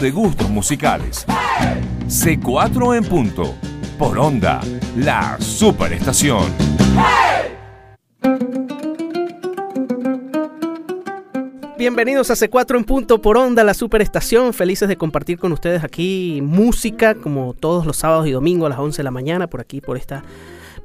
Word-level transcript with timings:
de 0.00 0.10
gustos 0.10 0.48
musicales. 0.48 1.26
C4 2.06 2.96
en 2.96 3.04
punto. 3.04 3.54
Por 3.98 4.18
onda, 4.18 4.60
la 4.96 5.36
superestación. 5.40 6.52
Bienvenidos 11.76 12.30
a 12.30 12.34
C4 12.34 12.76
en 12.76 12.84
punto 12.84 13.20
por 13.20 13.36
onda, 13.36 13.64
la 13.64 13.74
superestación. 13.74 14.54
Felices 14.54 14.88
de 14.88 14.96
compartir 14.96 15.38
con 15.38 15.52
ustedes 15.52 15.84
aquí 15.84 16.40
música 16.42 17.14
como 17.14 17.54
todos 17.54 17.84
los 17.84 17.96
sábados 17.96 18.26
y 18.26 18.30
domingos 18.30 18.66
a 18.66 18.70
las 18.70 18.78
11 18.78 18.98
de 18.98 19.04
la 19.04 19.10
mañana 19.10 19.46
por 19.48 19.60
aquí, 19.60 19.80
por 19.80 19.96
esta 19.96 20.22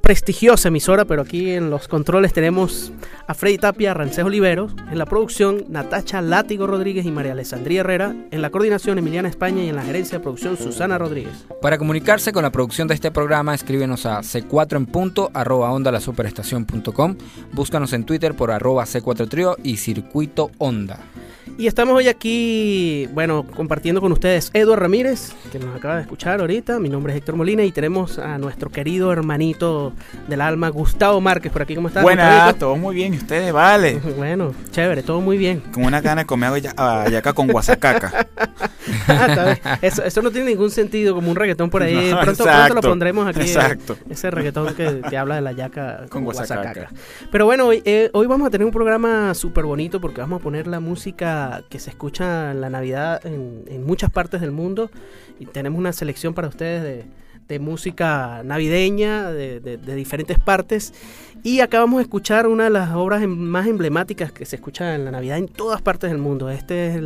prestigiosa 0.01 0.69
emisora, 0.69 1.05
pero 1.05 1.21
aquí 1.21 1.51
en 1.51 1.69
los 1.69 1.87
controles 1.87 2.33
tenemos 2.33 2.91
a 3.27 3.33
Freddy 3.33 3.57
Tapia, 3.57 3.93
Rancejo 3.93 4.27
Oliveros, 4.27 4.73
en 4.91 4.97
la 4.97 5.05
producción 5.05 5.65
Natacha 5.69 6.21
Látigo 6.21 6.67
Rodríguez 6.67 7.05
y 7.05 7.11
María 7.11 7.33
Alessandría 7.33 7.81
Herrera, 7.81 8.15
en 8.31 8.41
la 8.41 8.49
coordinación 8.49 8.97
Emiliana 8.97 9.29
España 9.29 9.63
y 9.63 9.69
en 9.69 9.75
la 9.75 9.83
gerencia 9.83 10.17
de 10.17 10.23
producción 10.23 10.57
Susana 10.57 10.97
Rodríguez. 10.97 11.45
Para 11.61 11.77
comunicarse 11.77 12.31
con 12.31 12.43
la 12.43 12.51
producción 12.51 12.87
de 12.87 12.93
este 12.93 13.11
programa, 13.11 13.53
escríbenos 13.53 14.05
a 14.05 14.19
c4 14.19 14.77
en 14.77 14.85
punto 14.85 15.29
arroba 15.33 15.71
onda 15.71 15.91
la 15.91 15.99
superestación.com, 15.99 17.17
búscanos 17.53 17.93
en 17.93 18.05
Twitter 18.05 18.35
por 18.35 18.51
arroba 18.51 18.85
c4 18.85 19.27
trio 19.29 19.57
y 19.63 19.77
circuito 19.77 20.51
onda. 20.57 20.99
Y 21.57 21.67
estamos 21.67 21.95
hoy 21.95 22.07
aquí, 22.07 23.07
bueno, 23.13 23.45
compartiendo 23.55 24.01
con 24.01 24.11
ustedes 24.11 24.51
Eduardo 24.53 24.81
Ramírez, 24.81 25.33
que 25.51 25.59
nos 25.59 25.75
acaba 25.75 25.95
de 25.95 26.01
escuchar 26.01 26.39
ahorita. 26.39 26.79
Mi 26.79 26.89
nombre 26.89 27.13
es 27.13 27.17
Héctor 27.17 27.35
Molina 27.35 27.63
y 27.63 27.71
tenemos 27.71 28.19
a 28.19 28.37
nuestro 28.37 28.69
querido 28.69 29.11
hermanito 29.11 29.93
del 30.27 30.41
alma, 30.41 30.69
Gustavo 30.69 31.21
Márquez, 31.21 31.51
por 31.51 31.61
aquí. 31.61 31.75
¿Cómo 31.75 31.87
estás? 31.87 32.03
Buenas, 32.03 32.55
todo 32.57 32.75
muy 32.75 32.95
bien. 32.95 33.13
¿Y 33.13 33.17
ustedes, 33.17 33.53
vale? 33.53 34.01
Bueno, 34.17 34.53
chévere, 34.71 35.03
todo 35.03 35.21
muy 35.21 35.37
bien. 35.37 35.59
Con 35.71 35.85
una 35.85 36.01
gana 36.01 36.21
de 36.21 36.25
comer 36.25 36.49
ayaca 36.75 37.33
con 37.33 37.47
guasacaca. 37.47 38.27
Ah, 39.09 39.77
eso, 39.81 40.01
eso, 40.03 40.21
no 40.21 40.31
tiene 40.31 40.51
ningún 40.51 40.71
sentido, 40.71 41.13
como 41.13 41.29
un 41.29 41.35
reggaetón 41.35 41.69
por 41.69 41.83
ahí. 41.83 42.13
pronto, 42.21 42.43
pronto, 42.45 42.73
lo 42.73 42.81
pondremos 42.81 43.27
aquí. 43.27 43.41
Exacto. 43.41 43.97
Ese 44.09 44.31
reggaetón 44.31 44.73
que, 44.75 45.01
que, 45.09 45.17
habla 45.17 45.35
de 45.35 45.41
la 45.41 45.51
yaca 45.51 45.97
con, 45.99 46.07
con 46.07 46.23
guasacaca. 46.25 46.89
Pero 47.29 47.45
bueno, 47.45 47.67
hoy, 47.67 47.81
eh, 47.83 48.09
hoy 48.13 48.27
vamos 48.27 48.47
a 48.47 48.49
tener 48.49 48.65
un 48.65 48.71
programa 48.71 49.33
súper 49.33 49.65
bonito 49.65 49.99
porque 49.99 50.21
vamos 50.21 50.39
a 50.39 50.43
poner 50.43 50.67
la 50.67 50.79
música 50.79 51.36
que 51.69 51.79
se 51.79 51.89
escucha 51.89 52.51
en 52.51 52.61
la 52.61 52.69
Navidad 52.69 53.25
en, 53.25 53.85
muchas 53.85 54.11
partes 54.11 54.41
del 54.41 54.51
mundo 54.51 54.89
y 55.39 55.45
tenemos 55.45 55.79
una 55.79 55.93
selección 55.93 56.33
para 56.33 56.47
ustedes 56.47 57.05
de, 57.47 57.59
música 57.59 58.41
navideña 58.43 59.31
de, 59.31 59.77
diferentes 59.95 60.37
partes. 60.39 60.93
Y 61.43 61.61
acabamos 61.61 61.97
de 61.97 62.03
escuchar 62.03 62.47
una 62.47 62.65
de 62.65 62.69
las 62.71 62.93
obras 62.93 63.21
em, 63.21 63.29
más 63.29 63.67
emblemáticas 63.67 64.31
que 64.31 64.45
se 64.45 64.57
escucha 64.57 64.95
en 64.95 65.05
la 65.05 65.11
Navidad 65.11 65.37
en 65.37 65.47
todas 65.47 65.81
partes 65.81 66.09
del 66.09 66.19
mundo. 66.19 66.49
Este 66.49 66.95
es 66.95 67.01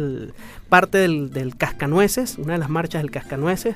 parte 0.68 0.98
del, 0.98 1.56
Cascanueces, 1.58 2.38
una 2.38 2.54
de 2.54 2.60
las 2.60 2.70
marchas 2.70 3.04
del 3.04 3.12
Cascanueces. 3.12 3.76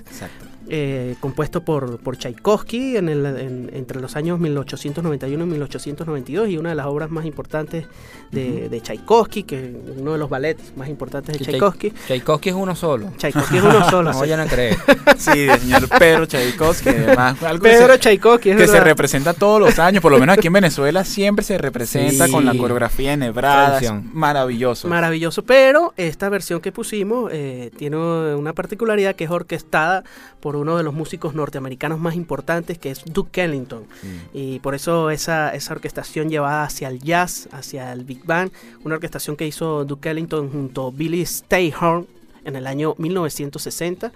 Eh, 0.68 1.16
compuesto 1.20 1.64
por, 1.64 2.00
por 2.00 2.18
Tchaikovsky 2.18 2.98
en 2.98 3.08
el, 3.10 3.24
en, 3.26 3.70
entre 3.74 4.02
los 4.02 4.16
años 4.16 4.40
1891 4.40 5.44
y 5.44 5.48
1892 5.48 6.50
y 6.50 6.58
una 6.58 6.70
de 6.70 6.76
las 6.76 6.88
obras 6.88 7.12
más 7.12 7.26
importantes 7.26 7.86
de, 8.32 8.50
uh 8.50 8.56
-huh. 8.66 8.70
de 8.70 8.82
Tchaikovsky, 8.82 9.44
que 9.44 9.76
uno 9.98 10.14
de 10.14 10.18
los 10.18 10.28
ballets 10.30 10.76
más 10.76 10.90
importantes 10.90 11.38
de 11.38 11.46
Tchaikovsky. 11.46 11.92
Tchaikovsky 11.92 12.50
es 12.50 12.56
uno 12.56 12.76
solo. 12.76 13.12
Tchaikovsky 13.18 13.58
es 13.58 13.64
uno 13.64 13.90
solo. 13.92 14.12
no 14.12 14.20
vayan 14.20 14.40
a 14.40 14.48
creer. 14.48 14.76
Sí, 15.18 15.48
señor 15.60 15.88
Pedro 15.98 16.26
Tchaikovsky, 16.26 16.90
además. 16.90 17.42
Algo 17.44 17.64
Pedro 17.64 17.94
que 17.94 18.00
Tchaikovsky, 18.00 18.50
es 18.50 18.56
Que 18.56 18.62
verdad. 18.64 18.74
se 18.80 18.84
representa 18.84 19.34
todos 19.34 19.62
los 19.62 19.80
años, 19.80 20.02
por 20.02 20.12
lo 20.12 20.20
menos 20.20 20.38
aquí 20.38 20.48
en 20.48 20.54
Venezuela 20.54 21.06
siempre 21.06 21.46
se 21.46 21.58
representa 21.58 22.26
sí. 22.26 22.32
con 22.32 22.44
la 22.44 22.54
coreografía 22.56 23.14
enhebrada. 23.14 23.80
Maravilloso. 24.14 24.88
Maravilloso, 24.88 25.44
pero 25.44 25.94
esta 25.96 26.28
versión 26.30 26.60
que 26.60 26.72
pusimos 26.72 27.32
eh, 27.32 27.72
tiene 27.78 27.98
una 27.98 28.54
particularidad 28.54 29.16
que 29.16 29.24
es 29.26 29.30
orquestada 29.30 30.04
por 30.40 30.55
uno 30.56 30.78
de 30.78 30.84
los 30.84 30.94
músicos 30.94 31.36
norteamericanos 31.36 32.00
más 32.00 32.16
importantes, 32.16 32.78
que 32.78 32.92
es 32.92 33.04
Duke 33.06 33.44
Ellington. 33.44 33.84
Mm. 33.84 34.08
Y 34.34 34.60
por 34.60 34.76
eso 34.76 35.10
esa, 35.10 35.54
esa 35.54 35.74
orquestación 35.74 36.30
llevada 36.30 36.64
hacia 36.64 36.88
el 36.88 37.00
jazz, 37.00 37.50
hacia 37.52 37.92
el 37.94 38.04
Big 38.04 38.26
Band, 38.26 38.52
una 38.84 38.96
orquestación 38.96 39.36
que 39.36 39.48
hizo 39.48 39.86
Duke 39.86 40.10
Ellington 40.10 40.52
junto 40.52 40.88
a 40.88 40.92
Billy 40.92 41.26
Stayhorn 41.26 42.08
en 42.46 42.56
el 42.56 42.68
año 42.68 42.96
1960. 42.98 44.12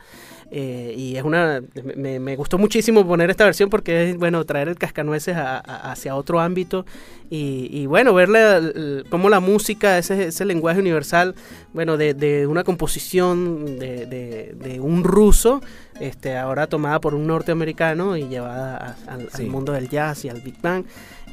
Eh, 0.52 0.96
y 0.98 1.16
es 1.16 1.24
una 1.24 1.62
me, 1.96 2.20
me, 2.20 2.36
gustó 2.36 2.58
muchísimo 2.58 3.06
poner 3.06 3.30
esta 3.30 3.46
versión 3.46 3.70
porque 3.70 4.10
es 4.10 4.18
bueno 4.18 4.44
traer 4.46 4.68
el 4.68 4.80
cascanueces 4.80 5.36
a, 5.36 5.58
a, 5.58 5.92
hacia 5.92 6.16
otro 6.16 6.40
ámbito 6.40 6.88
y, 7.30 7.70
y 7.72 7.86
bueno 7.86 8.16
verle 8.16 9.04
cómo 9.12 9.30
la 9.30 9.42
música 9.42 10.00
ese, 10.00 10.30
ese 10.30 10.46
lenguaje 10.46 10.80
universal 10.80 11.36
bueno 11.72 11.98
de, 11.98 12.16
de 12.16 12.48
una 12.48 12.64
composición 12.64 13.78
de, 13.78 14.08
de, 14.08 14.56
de, 14.56 14.80
un 14.80 15.04
ruso 15.04 15.62
este 16.00 16.38
ahora 16.38 16.68
tomada 16.68 17.00
por 17.00 17.14
un 17.14 17.28
norteamericano 17.28 18.18
y 18.18 18.28
llevada 18.28 18.96
a, 19.08 19.14
al, 19.14 19.30
sí. 19.32 19.44
al 19.44 19.48
mundo 19.48 19.74
del 19.74 19.90
jazz 19.90 20.26
y 20.26 20.30
al 20.30 20.42
big 20.42 20.60
bang 20.62 20.86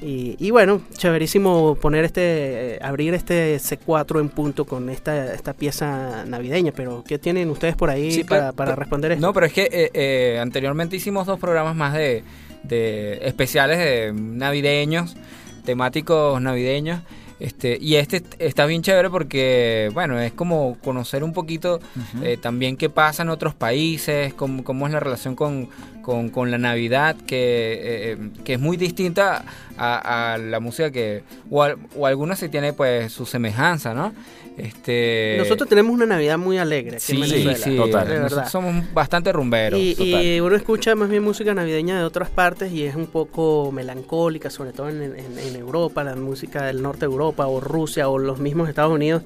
y, 0.02 0.36
y, 0.38 0.50
bueno, 0.50 0.82
chéverísimo 0.96 1.74
poner 1.76 2.04
este, 2.04 2.74
eh, 2.74 2.78
abrir 2.82 3.14
este 3.14 3.56
C4 3.56 4.20
en 4.20 4.28
punto 4.28 4.66
con 4.66 4.90
esta, 4.90 5.32
esta 5.32 5.54
pieza 5.54 6.24
navideña, 6.26 6.72
pero 6.72 7.02
¿qué 7.06 7.18
tienen 7.18 7.48
ustedes 7.48 7.76
por 7.76 7.88
ahí 7.88 8.12
sí, 8.12 8.24
para, 8.24 8.52
responder 8.74 9.12
esto? 9.12 9.26
No, 9.26 9.32
pero 9.32 9.46
es 9.46 9.54
que 9.54 9.68
eh, 9.72 9.90
eh, 9.94 10.38
anteriormente 10.38 10.96
hicimos 10.96 11.26
dos 11.26 11.40
programas 11.40 11.74
más 11.76 11.94
de, 11.94 12.24
de 12.62 13.20
especiales 13.22 13.78
de 13.78 14.12
navideños, 14.12 15.16
temáticos 15.64 16.40
navideños. 16.42 17.00
Este, 17.38 17.76
y 17.80 17.96
este 17.96 18.22
está 18.38 18.64
bien 18.64 18.82
chévere 18.82 19.10
porque, 19.10 19.90
bueno, 19.92 20.18
es 20.18 20.32
como 20.32 20.78
conocer 20.82 21.22
un 21.22 21.34
poquito 21.34 21.76
uh 21.76 22.18
-huh. 22.18 22.24
eh, 22.24 22.36
también 22.38 22.78
qué 22.78 22.88
pasa 22.88 23.22
en 23.22 23.28
otros 23.28 23.54
países, 23.54 24.32
cómo, 24.32 24.64
cómo 24.64 24.86
es 24.86 24.92
la 24.92 25.00
relación 25.00 25.36
con, 25.36 25.68
con, 26.00 26.30
con 26.30 26.50
la 26.50 26.56
Navidad, 26.56 27.14
que, 27.26 28.12
eh, 28.12 28.18
que, 28.42 28.54
es 28.54 28.60
muy 28.60 28.78
distinta 28.78 29.44
a, 29.76 30.32
a 30.34 30.38
la 30.38 30.60
música 30.60 30.90
que, 30.90 31.24
o, 31.50 31.62
a, 31.62 31.76
o 31.94 32.06
alguna 32.06 32.36
sí 32.36 32.48
tiene 32.48 32.72
pues 32.72 33.12
su 33.12 33.26
semejanza, 33.26 33.92
¿no? 33.92 34.14
Este... 34.56 35.36
Nosotros 35.38 35.68
tenemos 35.68 35.92
una 35.92 36.06
Navidad 36.06 36.38
muy 36.38 36.58
alegre. 36.58 36.98
Sí, 36.98 37.22
sí, 37.24 37.46
sí, 37.56 37.76
total. 37.76 38.08
De 38.08 38.18
verdad. 38.18 38.48
somos 38.48 38.92
bastante 38.94 39.32
rumberos. 39.32 39.78
Y, 39.78 39.94
y, 39.98 40.40
uno 40.40 40.56
escucha 40.56 40.94
más 40.94 41.08
bien 41.08 41.22
música 41.22 41.52
navideña 41.54 41.98
de 41.98 42.04
otras 42.04 42.30
partes 42.30 42.72
y 42.72 42.84
es 42.84 42.94
un 42.94 43.06
poco 43.06 43.70
melancólica, 43.72 44.48
sobre 44.50 44.72
todo 44.72 44.88
en, 44.88 45.02
en, 45.02 45.38
en 45.38 45.56
Europa, 45.56 46.04
la 46.04 46.16
música 46.16 46.64
del 46.64 46.82
norte 46.82 47.00
de 47.00 47.06
Europa 47.12 47.46
o 47.46 47.60
Rusia 47.60 48.08
o 48.08 48.18
los 48.18 48.38
mismos 48.38 48.68
Estados 48.68 48.92
Unidos. 48.92 49.22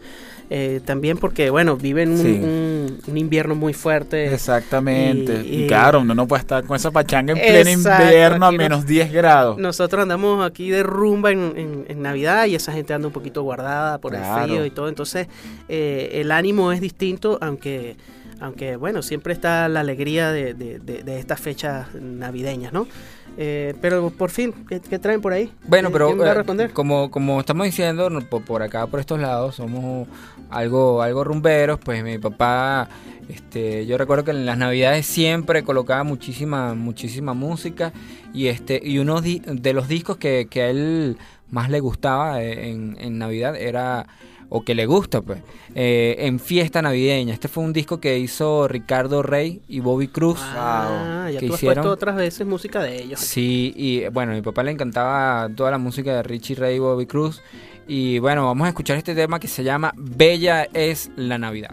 Eh, 0.52 0.80
también 0.84 1.16
porque, 1.16 1.48
bueno, 1.48 1.76
viven 1.76 2.10
un, 2.10 2.18
sí. 2.18 2.40
un, 2.42 2.98
un, 3.06 3.16
invierno 3.16 3.54
muy 3.54 3.72
fuerte. 3.72 4.34
Exactamente. 4.34 5.42
Y, 5.44 5.60
y, 5.60 5.64
y, 5.64 5.66
claro, 5.68 6.00
uno 6.00 6.12
no 6.12 6.26
puede 6.26 6.40
estar 6.40 6.64
con 6.64 6.74
esa 6.74 6.90
pachanga 6.90 7.34
en 7.34 7.38
pleno 7.38 7.70
invierno 7.70 8.46
a 8.46 8.50
menos 8.50 8.84
10 8.84 9.12
grados. 9.12 9.58
Nosotros 9.58 10.02
andamos 10.02 10.44
aquí 10.44 10.68
de 10.68 10.82
rumba 10.82 11.30
en, 11.30 11.52
en, 11.56 11.84
en, 11.86 12.02
Navidad 12.02 12.46
y 12.46 12.56
esa 12.56 12.72
gente 12.72 12.92
anda 12.92 13.06
un 13.06 13.12
poquito 13.12 13.44
guardada 13.44 13.98
por 13.98 14.10
claro. 14.10 14.42
el 14.42 14.48
frío 14.48 14.66
y 14.66 14.70
todo. 14.70 14.88
Entonces, 14.88 15.28
eh, 15.68 16.10
el 16.14 16.32
ánimo 16.32 16.72
es 16.72 16.80
distinto, 16.80 17.38
aunque 17.40 17.96
aunque 18.40 18.76
bueno, 18.76 19.02
siempre 19.02 19.34
está 19.34 19.68
la 19.68 19.80
alegría 19.80 20.32
de, 20.32 20.54
de, 20.54 20.78
de, 20.78 21.02
de 21.02 21.18
estas 21.18 21.38
fechas 21.38 21.94
navideñas, 21.94 22.72
¿no? 22.72 22.88
Eh, 23.36 23.74
pero 23.80 24.10
por 24.10 24.30
fin, 24.30 24.52
¿qué, 24.68 24.80
¿qué, 24.80 24.98
traen 24.98 25.20
por 25.20 25.32
ahí? 25.32 25.52
Bueno, 25.66 25.90
pero 25.90 26.10
eh, 26.10 26.68
como, 26.72 27.10
como 27.10 27.40
estamos 27.40 27.64
diciendo, 27.64 28.08
por, 28.28 28.44
por, 28.44 28.62
acá, 28.62 28.86
por 28.86 29.00
estos 29.00 29.20
lados, 29.20 29.54
somos 29.54 30.08
algo, 30.50 31.00
algo 31.00 31.24
rumberos, 31.24 31.78
pues 31.78 32.02
mi 32.02 32.18
papá, 32.18 32.88
este, 33.28 33.86
yo 33.86 33.96
recuerdo 33.96 34.24
que 34.24 34.30
en 34.32 34.46
las 34.46 34.58
navidades 34.58 35.06
siempre 35.06 35.62
colocaba 35.62 36.02
muchísima, 36.04 36.74
muchísima 36.74 37.32
música 37.32 37.92
y 38.34 38.48
este, 38.48 38.80
y 38.82 38.98
uno 38.98 39.20
de 39.20 39.72
los 39.72 39.88
discos 39.88 40.16
que, 40.16 40.48
que 40.50 40.62
a 40.62 40.70
él 40.70 41.16
más 41.50 41.70
le 41.70 41.80
gustaba 41.80 42.42
en, 42.42 42.96
en 43.00 43.18
Navidad 43.18 43.56
era 43.56 44.06
o 44.50 44.62
que 44.62 44.74
le 44.74 44.84
gusta, 44.84 45.22
pues, 45.22 45.40
eh, 45.74 46.16
en 46.18 46.38
fiesta 46.38 46.82
navideña. 46.82 47.32
Este 47.32 47.48
fue 47.48 47.64
un 47.64 47.72
disco 47.72 48.00
que 48.00 48.18
hizo 48.18 48.68
Ricardo 48.68 49.22
Rey 49.22 49.62
y 49.68 49.80
Bobby 49.80 50.08
Cruz. 50.08 50.40
Ah, 50.42 51.26
que 51.28 51.34
ya 51.34 51.40
tú 51.40 51.46
hicieron. 51.54 51.78
has 51.78 51.82
puesto 51.84 51.90
otras 51.92 52.16
veces 52.16 52.46
música 52.46 52.82
de 52.82 53.02
ellos. 53.02 53.20
Sí, 53.20 53.72
y 53.76 54.08
bueno, 54.08 54.32
a 54.32 54.34
mi 54.34 54.42
papá 54.42 54.62
le 54.62 54.72
encantaba 54.72 55.48
toda 55.54 55.70
la 55.70 55.78
música 55.78 56.14
de 56.16 56.22
Richie 56.24 56.56
Ray 56.56 56.76
y 56.76 56.78
Bobby 56.80 57.06
Cruz. 57.06 57.42
Y 57.86 58.18
bueno, 58.18 58.44
vamos 58.44 58.66
a 58.66 58.68
escuchar 58.68 58.96
este 58.98 59.14
tema 59.14 59.40
que 59.40 59.48
se 59.48 59.64
llama 59.64 59.92
Bella 59.96 60.68
es 60.74 61.10
la 61.16 61.38
Navidad. 61.38 61.70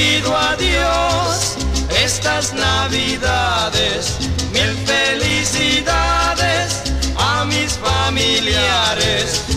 Pido 0.00 0.34
a 0.34 0.56
Dios 0.56 1.56
estas 2.02 2.54
navidades, 2.54 4.16
mil 4.50 4.72
felicidades 4.86 6.82
a 7.18 7.44
mis 7.44 7.72
familiares. 7.74 9.49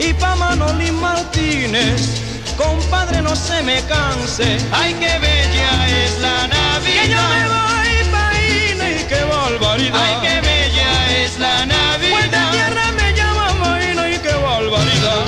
Y 0.00 0.12
pa' 0.14 0.34
Manolín 0.34 1.00
Martínez. 1.00 2.20
Compadre, 2.56 3.22
no 3.22 3.36
se 3.36 3.62
me 3.62 3.80
canse. 3.84 4.58
Ay, 4.72 4.94
qué 4.94 5.16
bella 5.20 5.88
es 5.88 6.18
la 6.18 6.48
Navidad. 6.48 7.02
Que 7.02 7.08
yo 7.08 7.22
me 7.34 7.42
voy 7.54 8.10
pa' 8.10 8.32
Ine 8.34 9.00
y 9.00 9.04
qué 9.04 9.22
barbaridad. 9.22 9.94
Ay, 9.94 10.14
qué 10.22 10.40
bella 10.40 11.18
es 11.22 11.38
la 11.38 11.66
Navidad. 11.66 12.10
Pues 12.10 12.30
de 12.32 12.38
tierra 12.50 12.90
me 12.90 13.12
llama 13.14 13.52
Maína 13.60 14.08
y 14.08 14.18
qué 14.18 14.34
barbaridad. 14.34 15.24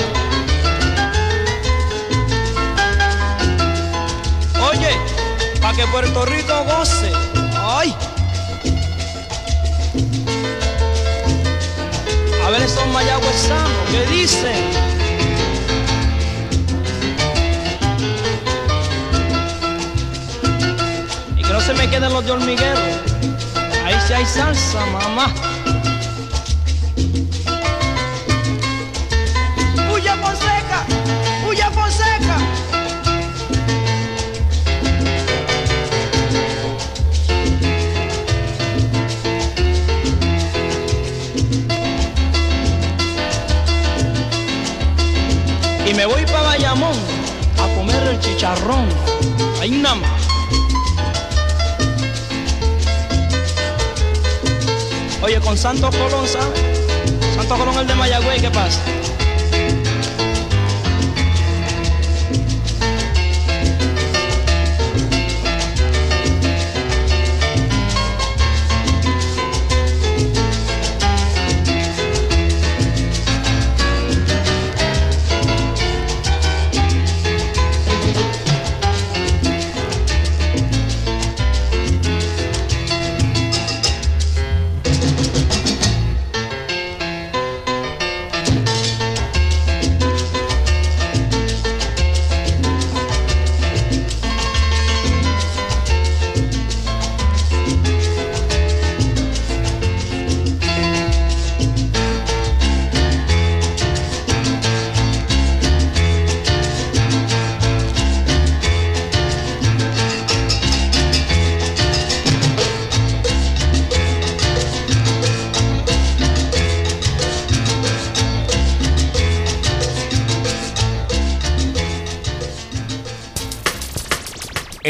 Oye, 4.71 4.93
pa' 5.61 5.73
que 5.73 5.87
Puerto 5.87 6.27
Rico 6.27 6.65
goce. 6.65 7.02
Mayagüezanos, 12.93 13.71
¿qué 13.91 14.07
dicen? 14.07 14.65
Y 21.37 21.43
que 21.43 21.53
no 21.53 21.61
se 21.61 21.75
me 21.75 21.89
queden 21.89 22.13
los 22.13 22.25
de 22.25 22.33
hormiguero. 22.33 22.81
Ahí 23.85 23.97
sí 24.07 24.13
hay 24.13 24.27
salsa, 24.27 24.85
mamá. 24.87 25.52
Chicharrón. 48.33 48.89
Ahí 49.61 49.71
nada 49.71 49.97
más. 49.97 50.11
Oye, 55.23 55.41
con 55.41 55.57
Santos 55.57 55.95
Colón, 55.95 56.27
¿sabes? 56.27 56.61
Santos 57.35 57.59
Colón 57.59 57.79
el 57.79 57.87
de 57.87 57.95
Mayagüey, 57.95 58.41
¿qué 58.41 58.51
pasa? 58.51 58.81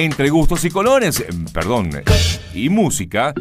Entre 0.03 0.31
gustos 0.31 0.65
y 0.65 0.71
colores, 0.71 1.25
perdón, 1.53 1.91
y 2.53 2.69
música, 2.71 3.33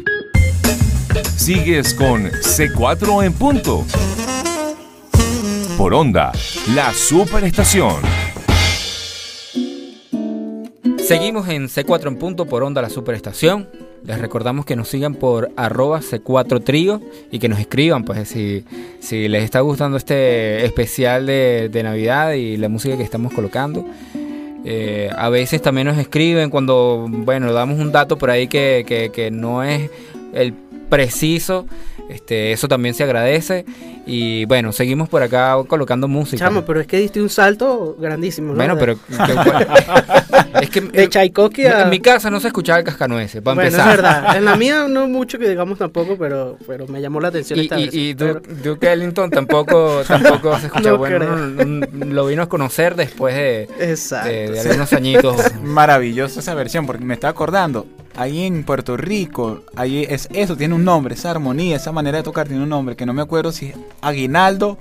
sigues 1.34 1.92
con 1.92 2.30
C4 2.30 3.26
en 3.26 3.32
punto. 3.32 3.84
Por 5.76 5.92
onda, 5.92 6.30
la 6.72 6.92
superestación. 6.92 7.96
Seguimos 10.98 11.48
en 11.48 11.66
C4 11.66 12.06
en 12.06 12.16
punto 12.16 12.46
por 12.46 12.62
onda 12.62 12.80
la 12.80 12.90
superestación. 12.90 13.68
Les 14.04 14.20
recordamos 14.20 14.64
que 14.64 14.76
nos 14.76 14.86
sigan 14.86 15.16
por 15.16 15.50
arroba 15.56 15.98
C4 15.98 16.62
Trío 16.62 17.00
y 17.32 17.40
que 17.40 17.48
nos 17.48 17.58
escriban, 17.58 18.04
pues 18.04 18.28
si, 18.28 18.64
si 19.00 19.26
les 19.26 19.42
está 19.42 19.58
gustando 19.62 19.96
este 19.96 20.64
especial 20.64 21.26
de 21.26 21.80
Navidad 21.82 22.34
y 22.34 22.56
la 22.56 22.68
música 22.68 22.96
que 22.96 23.02
estamos 23.02 23.32
colocando. 23.32 23.84
Eh, 24.64 25.10
a 25.16 25.28
veces 25.28 25.60
también 25.60 25.86
nos 25.88 25.98
escriben 25.98 26.50
cuando, 26.50 27.06
bueno, 27.08 27.52
damos 27.52 27.78
un 27.78 27.90
dato 27.90 28.16
por 28.16 28.30
ahí 28.30 28.46
que, 28.46 28.84
que, 28.86 29.10
que 29.10 29.30
no 29.30 29.62
es 29.62 29.90
el 30.32 30.54
preciso. 30.92 31.66
Este, 32.10 32.52
eso 32.52 32.68
también 32.68 32.94
se 32.94 33.02
agradece. 33.02 33.64
Y 34.04 34.44
bueno, 34.44 34.72
seguimos 34.72 35.08
por 35.08 35.22
acá 35.22 35.56
colocando 35.66 36.06
música. 36.06 36.44
Chamo, 36.44 36.66
pero 36.66 36.80
es 36.80 36.86
que 36.86 36.98
diste 36.98 37.22
un 37.22 37.30
salto 37.30 37.96
grandísimo. 37.98 38.48
¿no? 38.48 38.56
Bueno, 38.56 38.76
pero. 38.76 38.98
es 40.60 40.68
que. 40.68 40.82
De 40.82 41.08
Tchaikovsky 41.08 41.64
En 41.64 41.88
mi 41.88 42.00
casa 42.00 42.30
no 42.30 42.40
se 42.40 42.48
escuchaba 42.48 42.80
el 42.80 42.84
cascanueces, 42.84 43.40
para 43.40 43.54
bueno, 43.54 43.68
empezar. 43.68 43.88
es 43.88 43.96
verdad. 43.96 44.36
En 44.42 44.44
la 44.44 44.56
mía 44.56 44.86
no 44.86 45.08
mucho 45.08 45.38
que 45.38 45.48
digamos 45.48 45.78
tampoco, 45.78 46.18
pero, 46.18 46.58
pero 46.66 46.86
me 46.88 47.00
llamó 47.00 47.20
la 47.20 47.28
atención 47.28 47.58
y, 47.58 47.62
esta 47.62 47.80
y, 47.80 47.88
y 47.92 48.14
Duke, 48.14 48.92
Ellington 48.92 49.30
tampoco, 49.30 50.02
tampoco 50.06 50.58
se 50.58 50.66
escuchaba. 50.66 50.98
bueno, 50.98 51.24
lo 52.04 52.26
vino 52.26 52.42
a 52.42 52.48
conocer 52.50 52.96
después 52.96 53.34
de, 53.34 53.68
de, 53.78 54.60
algunos 54.60 54.92
añitos. 54.92 55.54
Maravillosa 55.62 56.40
esa 56.40 56.54
versión, 56.54 56.84
porque 56.84 57.04
me 57.04 57.14
está 57.14 57.28
acordando 57.28 57.86
ahí 58.16 58.44
en 58.44 58.64
Puerto 58.64 58.96
Rico, 58.96 59.62
ahí 59.76 60.06
es 60.08 60.28
eso, 60.32 60.56
tiene 60.56 60.74
un 60.74 60.84
nombre, 60.84 61.14
esa 61.14 61.30
armonía, 61.30 61.76
esa 61.76 61.92
manera 61.92 62.18
de 62.18 62.24
tocar 62.24 62.48
tiene 62.48 62.62
un 62.62 62.68
nombre, 62.68 62.96
que 62.96 63.06
no 63.06 63.14
me 63.14 63.22
acuerdo 63.22 63.52
si 63.52 63.66
es 63.66 63.76
Aguinaldo 64.00 64.78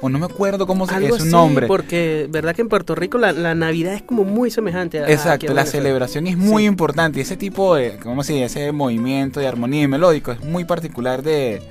o 0.00 0.08
no 0.08 0.18
me 0.18 0.26
acuerdo 0.26 0.66
cómo 0.66 0.86
se 0.86 1.06
es 1.06 1.20
un 1.20 1.30
nombre. 1.30 1.68
Porque 1.68 2.26
verdad 2.28 2.56
que 2.56 2.62
en 2.62 2.68
Puerto 2.68 2.94
Rico 2.94 3.18
la, 3.18 3.54
Navidad 3.54 3.94
es 3.94 4.02
como 4.02 4.24
muy 4.24 4.50
semejante 4.50 4.98
a 4.98 5.08
Exacto, 5.08 5.54
la 5.54 5.64
celebración 5.64 6.26
es 6.26 6.36
muy 6.36 6.66
importante 6.66 7.20
y 7.20 7.22
ese 7.22 7.36
tipo 7.36 7.76
de, 7.76 7.98
¿cómo 8.02 8.24
se 8.24 8.32
dice? 8.32 8.44
Ese 8.46 8.72
movimiento 8.72 9.38
de 9.38 9.46
armonía 9.46 9.82
y 9.82 9.88
melódico 9.88 10.32
es 10.32 10.40
muy 10.40 10.64
particular 10.64 11.22
de 11.22 11.62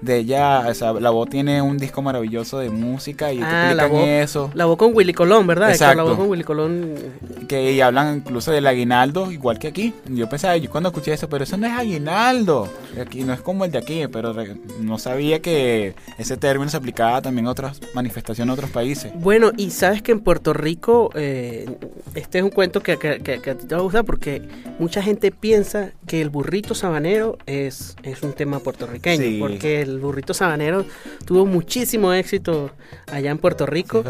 de 0.00 0.18
ella, 0.18 0.66
o 0.68 0.74
sea, 0.74 0.92
la 0.92 1.10
voz 1.10 1.28
tiene 1.28 1.60
un 1.62 1.78
disco 1.78 2.02
maravilloso 2.02 2.58
de 2.58 2.70
música 2.70 3.32
y 3.32 3.38
te 3.38 3.44
ah, 3.44 3.72
explican 3.72 4.08
eso. 4.08 4.50
La 4.54 4.66
voz 4.66 4.76
con 4.76 4.94
Willy 4.94 5.12
Colón, 5.12 5.46
¿verdad? 5.46 5.70
Exacto. 5.70 5.96
La 5.96 6.02
voz 6.02 6.16
con 6.16 6.28
Willy 6.28 6.44
Colón. 6.44 6.94
Que 7.48 7.72
y 7.72 7.80
hablan 7.80 8.16
incluso 8.16 8.52
del 8.52 8.66
aguinaldo, 8.66 9.30
igual 9.30 9.58
que 9.58 9.68
aquí. 9.68 9.94
Yo 10.08 10.28
pensaba, 10.28 10.56
yo 10.56 10.70
cuando 10.70 10.88
escuché 10.88 11.12
eso, 11.12 11.28
pero 11.28 11.44
eso 11.44 11.56
no 11.56 11.66
es 11.66 11.72
aguinaldo. 11.72 12.68
Aquí 13.00 13.22
no 13.24 13.32
es 13.32 13.40
como 13.40 13.64
el 13.64 13.70
de 13.70 13.78
aquí, 13.78 14.06
pero 14.10 14.34
no 14.80 14.98
sabía 14.98 15.40
que 15.40 15.94
ese 16.18 16.36
término 16.36 16.70
se 16.70 16.76
aplicaba 16.76 17.22
también 17.22 17.46
a 17.46 17.50
otras 17.50 17.80
manifestaciones 17.94 18.40
en 18.40 18.50
otros 18.50 18.70
países. 18.70 19.12
Bueno, 19.14 19.52
y 19.56 19.70
sabes 19.70 20.02
que 20.02 20.12
en 20.12 20.20
Puerto 20.20 20.52
Rico, 20.52 21.10
eh, 21.14 21.66
este 22.14 22.38
es 22.38 22.44
un 22.44 22.50
cuento 22.50 22.82
que, 22.82 22.98
que, 22.98 23.20
que, 23.20 23.50
a 23.50 23.54
ti 23.54 23.66
te 23.66 23.74
va 23.74 23.80
a 23.80 23.84
gustar 23.84 24.04
porque 24.04 24.42
mucha 24.78 25.02
gente 25.02 25.30
piensa 25.30 25.92
que 26.06 26.20
el 26.20 26.30
burrito 26.30 26.74
sabanero 26.74 27.38
es, 27.46 27.96
es 28.02 28.22
un 28.22 28.32
tema 28.32 28.60
puertorriqueño, 28.60 29.22
sí. 29.22 29.38
porque 29.40 29.69
el 29.70 29.98
burrito 29.98 30.34
sabanero 30.34 30.84
tuvo 31.24 31.46
muchísimo 31.46 32.12
éxito 32.12 32.70
allá 33.12 33.30
en 33.30 33.38
Puerto 33.38 33.66
Rico. 33.66 34.04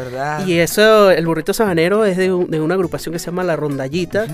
Y 0.46 0.58
eso, 0.58 1.10
el 1.10 1.26
burrito 1.26 1.52
sabanero 1.52 2.04
es 2.04 2.16
de, 2.16 2.32
una 2.32 2.74
agrupación 2.74 3.12
que 3.12 3.18
se 3.18 3.26
llama 3.26 3.44
La 3.44 3.56
Rondallita, 3.56 4.26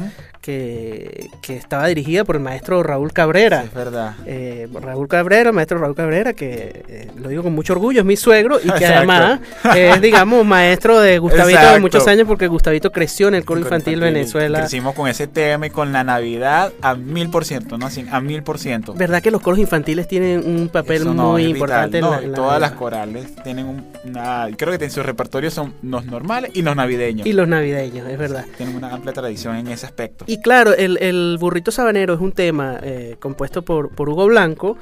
que, 0.46 1.30
estaba 1.48 1.86
dirigida 1.88 2.24
por 2.24 2.36
el 2.36 2.42
maestro 2.42 2.82
Raúl 2.82 3.12
Cabrera. 3.12 3.64
es 3.64 3.74
verdad. 3.74 4.14
Eh, 4.26 4.68
Raúl 4.72 5.08
Cabrera, 5.08 5.50
maestro 5.52 5.78
Raúl 5.78 5.94
Cabrera, 5.94 6.34
que 6.34 6.84
eh, 6.88 7.08
lo 7.16 7.28
digo 7.28 7.42
con 7.42 7.54
mucho 7.54 7.72
orgullo, 7.72 8.00
es 8.00 8.06
mi 8.06 8.16
suegro 8.16 8.58
y 8.62 8.70
que 8.70 8.86
además 8.86 9.40
es, 9.74 10.00
digamos, 10.00 10.44
maestro 10.44 11.00
de 11.00 11.18
Gustavito 11.18 11.72
de 11.72 11.80
muchos 11.80 12.06
años 12.06 12.26
porque 12.28 12.46
Gustavito 12.46 12.92
creció 12.92 13.28
en 13.28 13.34
el 13.34 13.44
coro 13.44 13.60
infantil, 13.60 14.00
Venezuela. 14.00 14.60
Crecimos 14.60 14.94
con 14.94 15.08
ese 15.08 15.26
tema 15.26 15.66
y 15.66 15.70
con 15.70 15.92
la 15.92 16.04
Navidad 16.04 16.72
a 16.80 16.94
mil 16.94 17.30
por 17.30 17.44
ciento, 17.44 17.78
¿no? 17.78 17.88
A 18.10 18.20
mil 18.20 18.42
por 18.42 18.58
ciento. 18.58 18.94
¿Verdad 18.94 19.22
que 19.22 19.30
los 19.30 19.40
coros 19.40 19.58
infantiles 19.58 20.06
tienen 20.06 20.44
un 20.46 20.68
papel 20.68 21.06
muy 21.06 21.44
importante 21.44 21.98
en 21.98 22.32
todas 22.34 22.60
las 22.60 22.72
corales 22.72 23.34
tienen 23.42 23.66
un, 23.66 23.84
una, 24.04 24.48
creo 24.56 24.76
que 24.78 24.84
en 24.84 24.90
su 24.90 25.02
repertorio 25.02 25.50
son 25.50 25.74
los 25.82 26.04
normales 26.06 26.50
y 26.54 26.62
los 26.62 26.76
navideños. 26.76 27.26
Y 27.26 27.32
los 27.32 27.48
navideños, 27.48 28.08
es 28.08 28.18
verdad. 28.18 28.44
Tienen 28.56 28.76
una 28.76 28.92
amplia 28.92 29.12
tradición 29.12 29.56
en 29.56 29.68
ese 29.68 29.86
aspecto. 29.86 30.24
Y 30.28 30.35
claro, 30.38 30.74
el, 30.74 30.98
el 30.98 31.36
burrito 31.38 31.70
sabanero 31.70 32.14
es 32.14 32.20
un 32.20 32.32
tema 32.32 32.78
eh, 32.82 33.16
compuesto 33.18 33.62
por, 33.62 33.90
por 33.90 34.08
Hugo 34.08 34.26
Blanco, 34.26 34.76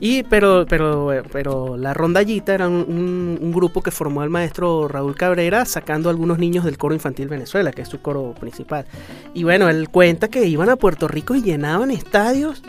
y 0.00 0.22
pero, 0.24 0.66
pero, 0.68 1.22
pero 1.32 1.76
la 1.76 1.94
rondallita 1.94 2.54
era 2.54 2.68
un, 2.68 3.38
un, 3.40 3.52
grupo 3.52 3.82
que 3.82 3.90
formó 3.90 4.22
el 4.22 4.30
maestro 4.30 4.88
Raúl 4.88 5.16
Cabrera 5.16 5.64
sacando 5.64 6.08
a 6.08 6.12
algunos 6.12 6.38
niños 6.38 6.64
del 6.64 6.78
coro 6.78 6.94
infantil 6.94 7.28
Venezuela, 7.28 7.72
que 7.72 7.82
es 7.82 7.88
su 7.88 8.00
coro 8.00 8.34
principal. 8.38 8.86
Y 9.34 9.44
bueno, 9.44 9.68
él 9.68 9.88
cuenta 9.88 10.28
que 10.28 10.46
iban 10.46 10.68
a 10.68 10.76
Puerto 10.76 11.08
Rico 11.08 11.34
y 11.34 11.42
llenaban 11.42 11.90
estadios 11.90 12.62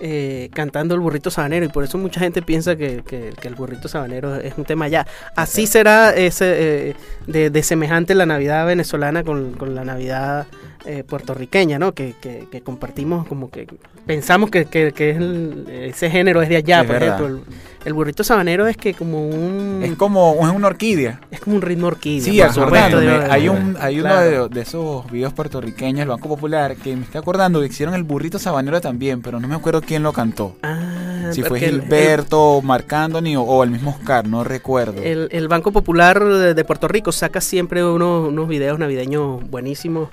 eh, 0.00 0.50
cantando 0.52 0.94
el 0.94 1.00
burrito 1.00 1.30
sabanero 1.30 1.64
y 1.64 1.68
por 1.68 1.84
eso 1.84 1.98
mucha 1.98 2.18
gente 2.18 2.42
piensa 2.42 2.74
que, 2.76 3.02
el 3.42 3.54
burrito 3.54 3.88
sabanero 3.88 4.34
es 4.36 4.52
un 4.58 4.64
tema 4.64 4.88
ya. 4.88 5.06
Así 5.36 5.66
será 5.66 6.10
ese 6.10 6.90
eh, 7.28 7.50
de, 7.50 7.62
semejante 7.62 8.14
la 8.14 8.26
Navidad 8.26 8.66
venezolana 8.66 9.22
con, 9.22 9.52
con 9.52 9.74
la 9.74 9.84
Navidad 9.84 10.46
eh, 10.86 11.02
puertorriqueña, 11.02 11.78
¿no? 11.78 11.92
Que, 11.92 12.14
que, 12.20 12.60
compartimos 12.60 13.26
como 13.26 13.50
que 13.50 13.66
pensamos 14.04 14.50
que, 14.50 14.66
que, 14.66 14.88
es 14.88 15.94
ese 15.96 16.10
género 16.10 16.42
es 16.42 16.48
de 16.50 16.56
allá, 16.56 16.84
por 16.84 16.96
ejemplo. 16.96 17.40
El, 17.86 17.92
burrito 17.94 18.22
sabanero 18.22 18.66
es 18.66 18.76
que 18.76 18.92
como 18.92 19.26
un... 19.26 19.80
Es 19.82 19.94
como 19.96 20.36
es 20.40 20.54
una 20.54 20.66
orquídea. 20.66 21.20
Es 21.30 21.40
como 21.40 21.56
un 21.56 21.62
ritmo 21.62 21.86
orquídea. 21.86 22.24
Sí, 22.24 22.40
acordándome. 22.40 23.10
hay 23.30 23.48
un, 23.48 23.76
hay 23.80 24.00
uno 24.00 24.48
de, 24.48 24.60
esos 24.60 25.10
videos 25.10 25.32
puertorriqueños, 25.32 26.02
el 26.02 26.08
Banco 26.08 26.28
Popular, 26.28 26.76
que 26.76 26.94
me 26.96 27.04
estoy 27.04 27.18
acordando 27.18 27.60
que 27.60 27.66
hicieron 27.66 27.94
el 27.94 28.02
burrito 28.02 28.38
sabanero 28.38 28.80
también, 28.80 29.22
pero 29.22 29.40
no 29.40 29.48
me 29.48 29.54
acuerdo 29.54 29.80
quién 29.80 30.02
lo 30.02 30.12
cantó. 30.12 30.56
Ah, 30.62 31.30
si 31.30 31.42
fue 31.42 31.60
Gilberto, 31.60 32.60
Marcandoni 32.62 33.36
o, 33.36 33.64
el 33.64 33.70
mismo 33.70 33.90
Oscar, 33.90 34.26
no 34.26 34.44
recuerdo. 34.44 35.02
El, 35.02 35.28
el 35.30 35.48
Banco 35.48 35.72
Popular 35.72 36.22
de, 36.22 36.64
Puerto 36.64 36.88
Rico 36.88 37.10
saca 37.12 37.40
siempre 37.40 37.84
unos, 37.84 38.28
unos 38.28 38.48
videos 38.48 38.78
navideños 38.78 39.48
buenísimos. 39.48 40.10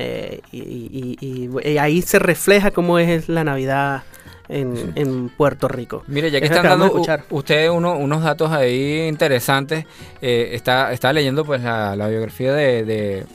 Eh, 0.00 0.40
y, 0.52 1.48
ahí 1.78 2.02
se 2.02 2.20
refleja 2.20 2.70
cómo 2.70 3.00
es 3.00 3.28
la 3.28 3.42
Navidad 3.42 4.04
en, 4.48 5.28
Puerto 5.36 5.66
Rico. 5.66 6.04
Mire, 6.06 6.30
ya 6.30 6.38
que 6.38 6.46
están 6.46 6.62
dando 6.62 7.02
usted 7.30 7.68
unos 7.68 8.22
datos 8.22 8.52
ahí 8.52 9.08
interesantes, 9.08 9.86
eh, 10.22 10.50
está, 10.52 10.92
está 10.92 11.12
leyendo 11.12 11.44
pues 11.44 11.62
la, 11.62 12.06
biografía 12.08 12.52
de, 12.54 13.26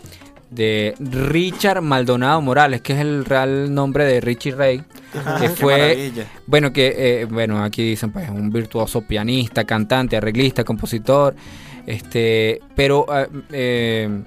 de, 0.49 0.95
Richard 0.99 1.81
Maldonado 1.81 2.39
Morales, 2.39 2.79
que 2.79 2.93
es 2.93 2.99
el 2.99 3.25
real 3.25 3.73
nombre 3.73 4.05
de 4.05 4.21
Richie 4.21 4.51
Ray, 4.51 4.83
que 5.41 5.49
fue, 5.49 6.13
bueno, 6.47 6.71
que, 6.71 6.93
eh, 6.95 7.25
bueno, 7.25 7.61
aquí 7.61 7.83
dicen 7.83 8.13
pues 8.13 8.29
un 8.29 8.49
virtuoso 8.49 9.01
pianista, 9.01 9.65
cantante, 9.65 10.15
arreglista, 10.15 10.63
compositor, 10.63 11.35
este, 11.85 12.61
pero 12.73 13.05
eh, 13.51 14.23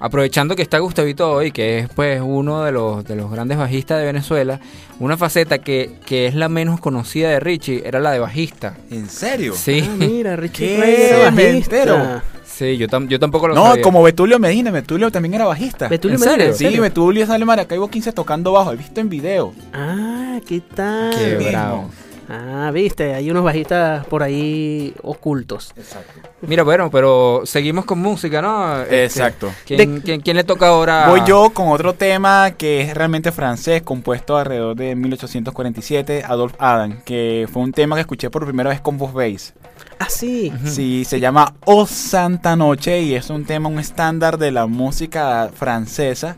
aprovechando 0.00 0.56
que 0.56 0.62
está 0.62 0.78
Gustavito 0.78 1.30
hoy, 1.30 1.52
que 1.52 1.80
es 1.80 1.88
pues 1.90 2.20
uno 2.24 2.64
de 2.64 2.72
los, 2.72 3.04
de 3.04 3.14
los 3.14 3.30
grandes 3.30 3.58
bajistas 3.58 3.98
de 4.00 4.06
Venezuela, 4.06 4.58
una 4.98 5.16
faceta 5.16 5.58
que, 5.58 5.98
que 6.06 6.26
es 6.26 6.34
la 6.34 6.48
menos 6.48 6.80
conocida 6.80 7.28
de 7.28 7.38
Richie 7.38 7.82
era 7.86 8.00
la 8.00 8.10
de 8.10 8.18
bajista. 8.18 8.76
¿En 8.90 9.08
serio? 9.08 9.54
Sí. 9.54 9.82
Ah, 9.86 9.94
mira, 9.96 10.36
Richie 10.36 11.10
era 11.10 11.30
bajista. 11.30 12.24
Sí, 12.44 12.76
yo, 12.76 12.86
yo 13.08 13.18
tampoco 13.18 13.48
lo 13.48 13.54
No, 13.54 13.80
como 13.80 14.02
Betulio 14.02 14.38
Medina, 14.38 14.70
Betulio 14.70 15.10
también 15.10 15.34
era 15.34 15.46
bajista. 15.46 15.88
¿Betulio 15.88 16.16
¿En 16.16 16.38
Medina? 16.38 16.52
Sí, 16.52 16.78
Betulio 16.78 17.26
sale 17.26 17.44
Maracaibo 17.44 17.88
15 17.88 18.12
tocando 18.12 18.52
bajo, 18.52 18.72
he 18.72 18.76
visto 18.76 19.00
en 19.00 19.08
video. 19.08 19.54
Ah, 19.72 20.38
¿qué 20.46 20.60
tal? 20.60 21.14
Qué 21.16 21.36
bravo. 21.50 21.90
Ah, 22.32 22.70
viste, 22.72 23.12
hay 23.14 23.28
unos 23.28 23.42
bajistas 23.42 24.06
por 24.06 24.22
ahí 24.22 24.94
ocultos. 25.02 25.72
Exacto. 25.76 26.20
Mira, 26.42 26.62
bueno, 26.62 26.88
pero 26.88 27.42
seguimos 27.44 27.84
con 27.84 27.98
música, 27.98 28.40
¿no? 28.40 28.82
Este, 28.82 29.04
Exacto. 29.04 29.52
¿quién, 29.66 30.00
¿quién, 30.00 30.36
le 30.36 30.44
toca 30.44 30.68
ahora? 30.68 31.08
Voy 31.08 31.22
yo 31.26 31.50
con 31.50 31.68
otro 31.68 31.94
tema 31.94 32.52
que 32.52 32.82
es 32.82 32.94
realmente 32.94 33.32
francés, 33.32 33.82
compuesto 33.82 34.36
alrededor 34.36 34.76
de 34.76 34.94
1847, 34.94 36.22
Adolphe 36.24 36.56
Adam, 36.60 37.02
que 37.02 37.48
fue 37.52 37.62
un 37.62 37.72
tema 37.72 37.96
que 37.96 38.02
escuché 38.02 38.30
por 38.30 38.44
primera 38.44 38.70
vez 38.70 38.80
con 38.80 38.96
voz 38.96 39.12
bass. 39.12 39.52
Ah, 39.98 40.06
sí. 40.08 40.52
Sí, 40.64 41.04
se 41.04 41.18
llama 41.18 41.54
Oh 41.64 41.84
Santa 41.84 42.54
Noche 42.54 43.02
y 43.02 43.14
es 43.16 43.28
un 43.28 43.44
tema, 43.44 43.68
un 43.68 43.80
estándar 43.80 44.38
de 44.38 44.52
la 44.52 44.66
música 44.66 45.50
francesa. 45.52 46.36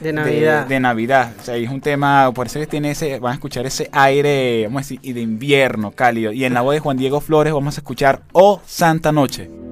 De 0.00 0.12
Navidad. 0.12 0.66
De, 0.66 0.80
Navidad. 0.80 1.32
O 1.40 1.44
sea, 1.44 1.56
es 1.56 1.68
un 1.68 1.80
tema, 1.80 2.32
por 2.32 2.46
eso 2.46 2.60
que 2.60 2.66
tiene 2.66 2.92
ese, 2.92 3.18
van 3.18 3.32
a 3.32 3.34
escuchar 3.34 3.66
ese 3.66 3.88
aire, 3.92 4.64
vamos 4.64 4.80
a 4.80 4.84
decir, 4.84 5.00
y 5.02 5.12
de 5.12 5.20
invierno 5.20 5.90
cálido. 5.90 6.32
Y 6.32 6.44
en 6.44 6.54
la 6.54 6.60
voz 6.60 6.74
de 6.74 6.80
Juan 6.80 6.96
Diego 6.96 7.20
Flores 7.20 7.52
vamos 7.52 7.76
a 7.76 7.80
escuchar 7.80 8.22
Oh 8.32 8.60
Santa 8.66 9.12
Noche. 9.12 9.67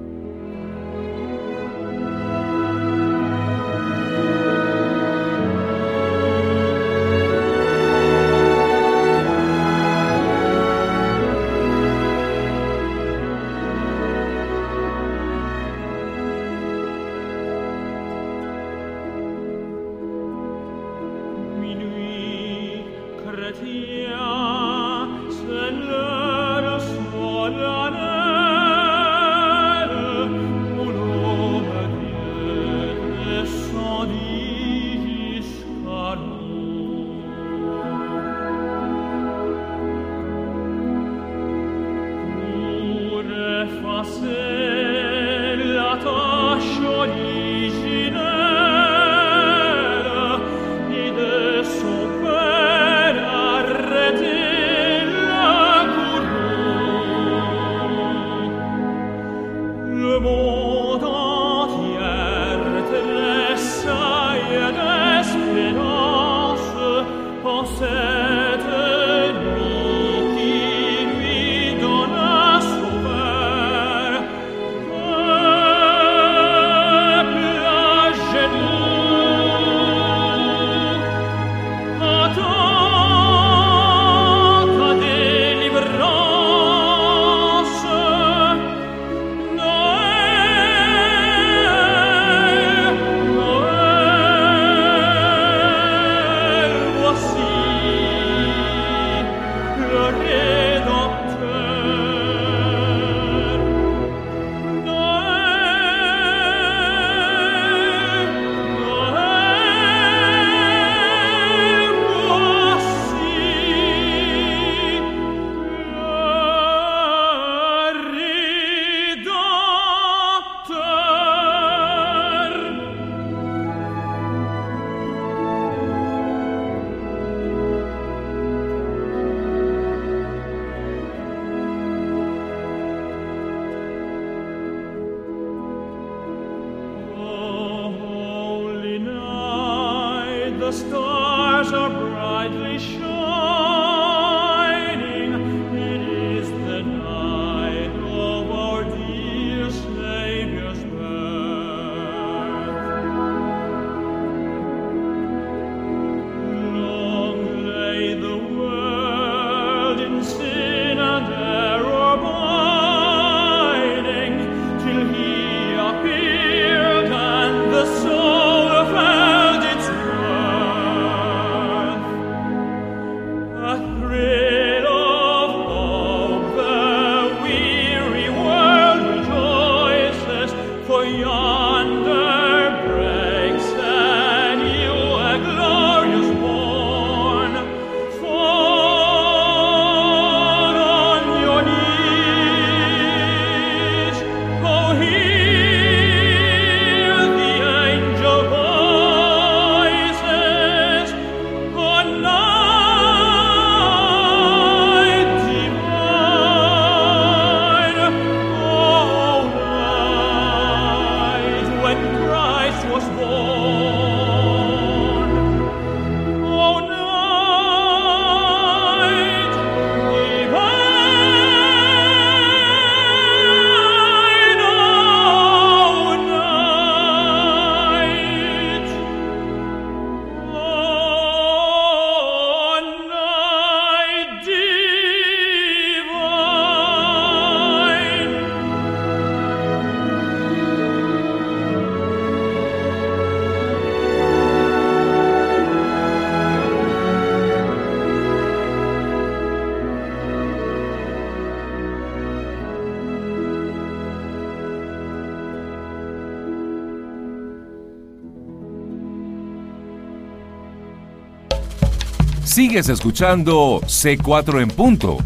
Sigues 262.47 262.87
escuchando 262.87 263.81
C4 263.81 264.61
en 264.61 264.69
punto. 264.69 265.17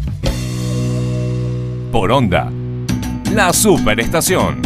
Por 1.92 2.10
onda. 2.10 2.50
La 3.32 3.52
superestación. 3.52 4.60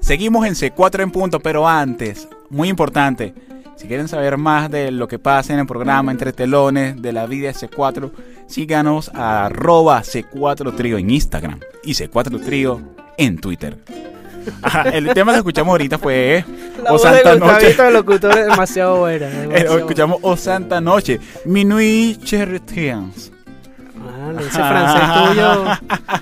Seguimos 0.00 0.44
en 0.44 0.54
C4 0.54 1.04
en 1.04 1.12
punto, 1.12 1.38
pero 1.38 1.68
antes, 1.68 2.28
muy 2.50 2.68
importante, 2.68 3.32
si 3.76 3.86
quieren 3.86 4.08
saber 4.08 4.38
más 4.38 4.72
de 4.72 4.90
lo 4.90 5.06
que 5.06 5.20
pasa 5.20 5.52
en 5.54 5.60
el 5.60 5.66
programa 5.66 6.10
Entre 6.10 6.32
Telones 6.32 7.00
de 7.00 7.12
la 7.12 7.26
vida 7.26 7.46
de 7.46 7.54
C4, 7.54 8.10
síganos 8.48 9.08
a 9.14 9.46
arroba 9.46 10.02
C4 10.02 10.74
Trío 10.74 10.98
en 10.98 11.10
Instagram 11.10 11.60
y 11.84 11.92
C4 11.92 12.44
Trío 12.44 12.80
en 13.16 13.38
Twitter. 13.38 13.78
Ajá, 14.62 14.82
el 14.90 15.12
tema 15.14 15.32
que 15.32 15.38
escuchamos 15.38 15.72
ahorita 15.72 15.98
fue 15.98 16.44
La 16.82 16.90
O 16.90 16.92
voz 16.94 17.02
Santa 17.02 17.34
de 17.34 17.40
Noche. 17.40 17.76
El 17.88 17.92
locutor 17.94 18.38
es 18.38 18.46
demasiado 18.46 18.96
buena. 19.00 19.26
Eh, 19.26 19.32
demasiado 19.42 19.78
escuchamos 19.78 20.18
O 20.22 20.36
Santa 20.36 20.80
Noche, 20.80 21.20
Minuit 21.44 22.22
Chertians. 22.24 23.32
buena. 23.94 24.40
Ah, 24.40 24.40
ese 24.40 24.50
francés 24.50 25.28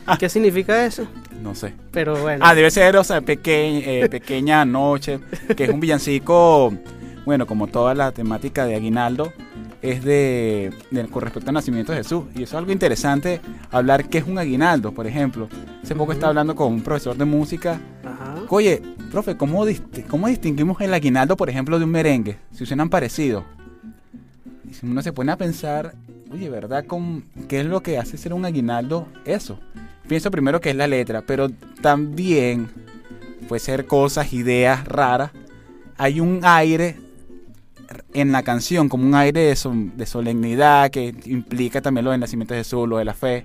tuyo. 0.07 0.17
¿Qué 0.19 0.29
significa 0.29 0.85
eso? 0.85 1.07
No 1.43 1.55
sé. 1.55 1.73
Pero 1.93 2.17
bueno. 2.17 2.45
Ah, 2.47 2.55
debe 2.55 2.71
ser, 2.71 2.97
o 2.97 3.05
sea, 3.05 3.21
peque- 3.21 4.03
eh, 4.05 4.09
Pequeña 4.09 4.65
Noche, 4.65 5.21
que 5.57 5.65
es 5.65 5.71
un 5.71 5.81
villancico, 5.81 6.73
bueno, 7.25 7.47
como 7.47 7.67
toda 7.69 7.95
la 7.95 8.11
temática 8.13 8.65
de 8.67 8.75
Aguinaldo, 8.75 9.33
es 9.83 10.03
de, 10.05 10.73
de- 10.91 11.07
con 11.09 11.23
respecto 11.23 11.51
al 11.51 11.55
nacimiento 11.55 11.93
de 11.93 11.99
Jesús. 11.99 12.25
Y 12.35 12.43
eso 12.43 12.45
es 12.45 12.55
algo 12.55 12.73
interesante, 12.73 13.41
hablar 13.71 14.09
qué 14.09 14.19
es 14.19 14.27
un 14.27 14.39
aguinaldo, 14.39 14.93
por 14.93 15.07
ejemplo. 15.07 15.49
Hace 15.83 15.95
poco 15.95 16.13
estaba 16.13 16.31
hablando 16.31 16.55
con 16.55 16.73
un 16.73 16.81
profesor 16.83 17.17
de 17.17 17.25
música. 17.25 17.81
Ajá. 18.05 18.35
Oye, 18.49 18.83
profe, 19.11 19.37
¿cómo, 19.37 19.67
dist- 19.67 20.05
¿cómo 20.09 20.29
distinguimos 20.29 20.81
el 20.81 20.93
aguinaldo, 20.95 21.37
por 21.37 21.49
ejemplo, 21.51 21.79
de 21.79 21.85
un 21.85 21.91
merengue? 21.91 22.39
Si 22.53 22.65
suenan 22.67 22.89
parecidos. 22.91 23.45
Y 24.69 24.75
si 24.75 24.87
uno 24.87 25.03
se 25.03 25.13
pone 25.13 25.33
a 25.33 25.37
pensar, 25.37 25.95
oye, 26.33 26.49
¿verdad? 26.51 26.85
¿Cómo- 26.87 27.23
¿Qué 27.49 27.61
es 27.61 27.67
lo 27.67 27.83
que 27.83 27.99
hace 27.99 28.17
ser 28.19 28.33
un 28.33 28.45
aguinaldo? 28.45 29.07
Eso. 29.25 29.59
Pienso 30.09 30.31
primero 30.31 30.61
que 30.61 30.71
es 30.71 30.77
la 30.77 30.87
letra, 30.87 31.23
pero 31.27 31.49
también 31.81 32.69
puede 33.49 33.61
ser 33.61 33.87
cosas, 33.87 34.33
ideas 34.33 34.85
raras. 34.87 35.31
Hay 35.99 36.21
un 36.21 36.41
aire 36.43 36.97
en 38.15 38.33
la 38.33 38.43
canción, 38.43 38.89
como 38.89 39.05
un 39.07 39.15
aire 39.15 39.41
de, 39.41 39.57
sol- 39.57 39.93
de 39.97 40.07
solemnidad 40.07 40.91
que 40.91 41.15
implica 41.27 41.81
también 41.81 42.05
lo 42.05 42.11
del 42.11 42.21
nacimiento 42.21 42.55
de 42.55 42.61
Jesús, 42.61 42.89
lo 42.89 42.99
de 42.99 43.05
la 43.05 43.15
fe. 43.15 43.45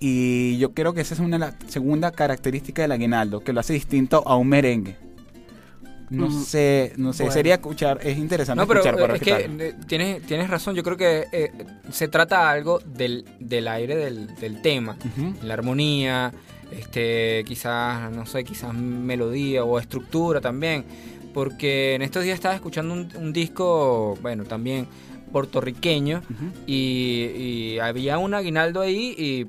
Y 0.00 0.58
yo 0.58 0.72
creo 0.72 0.92
que 0.94 1.00
esa 1.00 1.14
es 1.14 1.20
una 1.20 1.38
la 1.38 1.54
segunda 1.68 2.10
característica 2.10 2.82
del 2.82 2.92
aguinaldo, 2.92 3.42
que 3.42 3.52
lo 3.52 3.60
hace 3.60 3.72
distinto 3.72 4.22
a 4.26 4.36
un 4.36 4.48
merengue. 4.48 4.96
No 6.10 6.28
Mm. 6.28 6.44
sé, 6.44 6.92
no 6.96 7.12
sé, 7.14 7.22
Bueno. 7.24 7.32
sería 7.32 7.54
escuchar, 7.54 7.98
es 8.02 8.18
interesante 8.18 8.60
No, 8.60 8.66
pero 8.68 8.80
escuchar 8.80 9.00
para 9.00 9.14
eh, 9.14 9.16
es 9.16 9.22
que 9.22 9.66
eh, 9.68 9.74
tienes, 9.86 10.22
tienes 10.22 10.50
razón. 10.50 10.74
Yo 10.74 10.82
creo 10.82 10.96
que 10.98 11.24
eh, 11.32 11.50
se 11.90 12.08
trata 12.08 12.50
algo 12.50 12.78
del, 12.80 13.24
del 13.40 13.66
aire 13.68 13.96
del, 13.96 14.34
del 14.36 14.60
tema, 14.60 14.96
la 15.42 15.54
armonía, 15.54 16.32
este, 16.70 17.42
quizás, 17.46 18.10
no 18.12 18.26
sé, 18.26 18.44
quizás 18.44 18.74
melodía 18.74 19.64
o 19.64 19.78
estructura 19.78 20.40
también. 20.42 20.84
Porque 21.34 21.94
en 21.94 22.02
estos 22.02 22.22
días 22.24 22.36
estaba 22.36 22.54
escuchando 22.54 22.94
un, 22.94 23.08
un 23.16 23.32
disco, 23.32 24.16
bueno, 24.22 24.44
también 24.44 24.86
puertorriqueño, 25.32 26.22
y, 26.66 27.24
y 27.36 27.78
había 27.80 28.18
un 28.18 28.34
aguinaldo 28.34 28.80
ahí 28.80 29.14
y, 29.18 29.46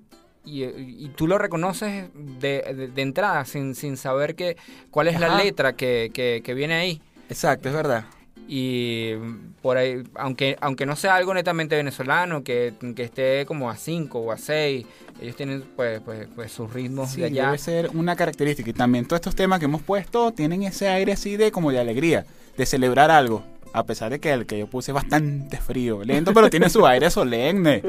y- 0.51 0.63
y 0.65 1.11
tú 1.15 1.27
lo 1.27 1.37
reconoces 1.37 2.09
de, 2.39 2.61
de- 2.75 2.87
de 2.87 3.01
entrada 3.01 3.45
sin, 3.45 3.75
sin 3.75 3.95
saber 3.97 4.35
que, 4.35 4.57
cuál 4.91 5.07
es 5.07 5.19
la 5.19 5.27
letra 5.43 5.73
que, 5.75 6.09
que- 6.13 6.41
que 6.43 6.53
viene 6.55 6.73
ahí. 6.73 7.01
Exacto, 7.29 7.69
es 7.69 7.75
verdad. 7.75 8.05
Y 8.47 9.13
por 9.61 9.77
ahí, 9.77 10.03
aunque, 10.15 10.55
aunque 10.61 10.85
no 10.85 10.95
sea 10.95 11.15
algo 11.15 11.33
netamente 11.33 11.75
venezolano, 11.75 12.43
que, 12.43 12.73
que 12.95 13.03
esté 13.03 13.45
como 13.47 13.69
a 13.71 13.75
5 13.75 14.19
o 14.19 14.31
a 14.31 14.37
6, 14.37 14.85
ellos 15.21 15.35
tienen 15.35 15.63
pues, 15.75 16.01
pues, 16.01 16.27
pues 16.35 16.51
sus 16.51 16.71
ritmos 16.73 17.11
Sí, 17.11 17.21
de 17.21 17.27
allá. 17.27 17.45
debe 17.45 17.57
ser 17.57 17.89
una 17.93 18.15
característica. 18.15 18.69
Y 18.69 18.73
también 18.73 19.05
todos 19.05 19.19
estos 19.19 19.35
temas 19.35 19.59
que 19.59 19.65
hemos 19.65 19.81
puesto 19.81 20.31
tienen 20.31 20.63
ese 20.63 20.87
aire 20.89 21.13
así 21.13 21.37
de 21.37 21.51
como 21.51 21.71
de 21.71 21.79
alegría, 21.79 22.25
de 22.57 22.65
celebrar 22.65 23.11
algo. 23.11 23.43
A 23.73 23.83
pesar 23.85 24.09
de 24.11 24.19
que 24.19 24.31
el 24.31 24.45
que 24.45 24.57
yo 24.59 24.67
puse 24.67 24.91
es 24.91 24.95
bastante 24.95 25.57
frío, 25.57 26.03
lento, 26.03 26.33
pero 26.33 26.49
tiene 26.49 26.69
su 26.69 26.85
aire 26.87 27.09
solemne. 27.09 27.81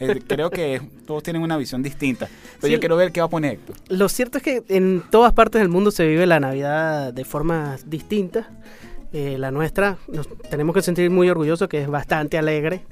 Eh, 0.00 0.20
creo 0.26 0.50
que 0.50 0.80
todos 1.06 1.22
tienen 1.22 1.42
una 1.42 1.56
visión 1.56 1.82
distinta. 1.82 2.28
Pero 2.60 2.66
Sí. 2.68 2.72
yo 2.72 2.80
quiero 2.80 2.96
ver 2.96 3.12
qué 3.12 3.20
va 3.20 3.26
a 3.26 3.30
poner 3.30 3.52
Héctor. 3.54 3.76
Lo 3.88 4.08
cierto 4.08 4.38
es 4.38 4.44
que 4.44 4.62
en 4.68 5.02
todas 5.10 5.32
partes 5.32 5.60
del 5.60 5.68
mundo 5.68 5.90
se 5.90 6.06
vive 6.06 6.26
la 6.26 6.40
Navidad 6.40 7.12
de 7.12 7.24
formas 7.24 7.88
distintas. 7.90 8.46
Eh, 9.12 9.36
la 9.38 9.50
nuestra 9.50 9.98
nos 10.08 10.26
tenemos 10.48 10.74
que 10.74 10.82
sentir 10.82 11.10
muy 11.10 11.28
orgullosos 11.28 11.68
que 11.68 11.82
es 11.82 11.88
bastante 11.88 12.38
alegre. 12.38 12.82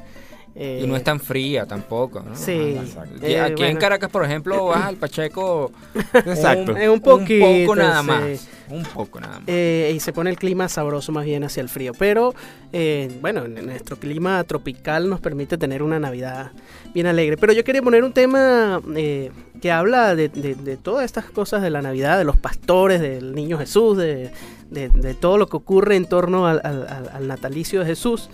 Eh, 0.54 0.80
Y 0.82 0.86
no 0.88 0.96
es 0.96 1.04
tan 1.04 1.20
fría 1.20 1.64
tampoco, 1.64 2.20
¿no? 2.20 2.34
Sí. 2.34 2.50
exacto. 2.80 3.14
Aquí, 3.18 3.26
Eh, 3.32 3.40
aquí 3.40 3.62
en. 3.62 3.76
Caracas, 3.76 4.10
por 4.10 4.24
ejemplo, 4.24 4.66
vas 4.66 4.84
al 4.86 4.96
Pacheco 4.96 5.70
Exacto. 6.14 6.76
Es 6.76 6.88
un 6.88 7.00
poquito, 7.00 7.46
un 7.48 7.60
poco 7.66 7.76
nada 7.76 8.00
sí. 8.00 8.06
más. 8.06 8.48
Un 8.68 8.82
poco 8.84 9.20
nada 9.20 9.34
más. 9.38 9.44
Eh, 9.48 9.92
y 9.94 10.00
se 10.00 10.12
pone 10.12 10.28
el 10.30 10.36
clima 10.36 10.68
sabroso 10.68 11.12
más 11.12 11.24
bien 11.24 11.44
hacia 11.44 11.60
el 11.60 11.68
frío. 11.68 11.92
Pero 11.98 12.34
eh, 12.72 13.10
bueno, 13.20 13.44
en- 13.44 13.64
nuestro 13.64 13.96
clima 13.96 14.42
tropical 14.44 15.08
nos 15.08 15.20
permite 15.20 15.56
tener 15.56 15.82
una 15.84 15.98
Navidad 16.00 16.50
bien 16.94 17.06
alegre. 17.06 17.36
Pero 17.36 17.52
yo 17.52 17.62
quería 17.64 17.82
poner 17.82 18.02
un 18.04 18.12
tema 18.12 18.80
eh, 18.96 19.30
que 19.62 19.70
habla 19.70 20.14
de, 20.16 20.28
de- 20.28 20.56
de 20.56 20.76
todas 20.76 21.04
estas 21.04 21.26
cosas 21.26 21.62
de 21.62 21.70
la 21.70 21.80
Navidad, 21.80 22.18
de 22.18 22.24
los 22.24 22.36
pastores, 22.36 23.00
del 23.00 23.34
niño 23.36 23.56
Jesús, 23.56 23.96
de, 23.96 24.30
de- 24.68 24.88
de 24.88 25.14
todo 25.14 25.38
lo 25.38 25.46
que 25.48 25.56
ocurre 25.56 25.94
en 25.96 26.06
torno 26.06 26.46
al, 26.48 26.60
al- 26.64 26.86
al- 26.88 27.08
al 27.12 27.28
natalicio 27.28 27.80
de 27.80 27.86
Jesús. 27.86 28.30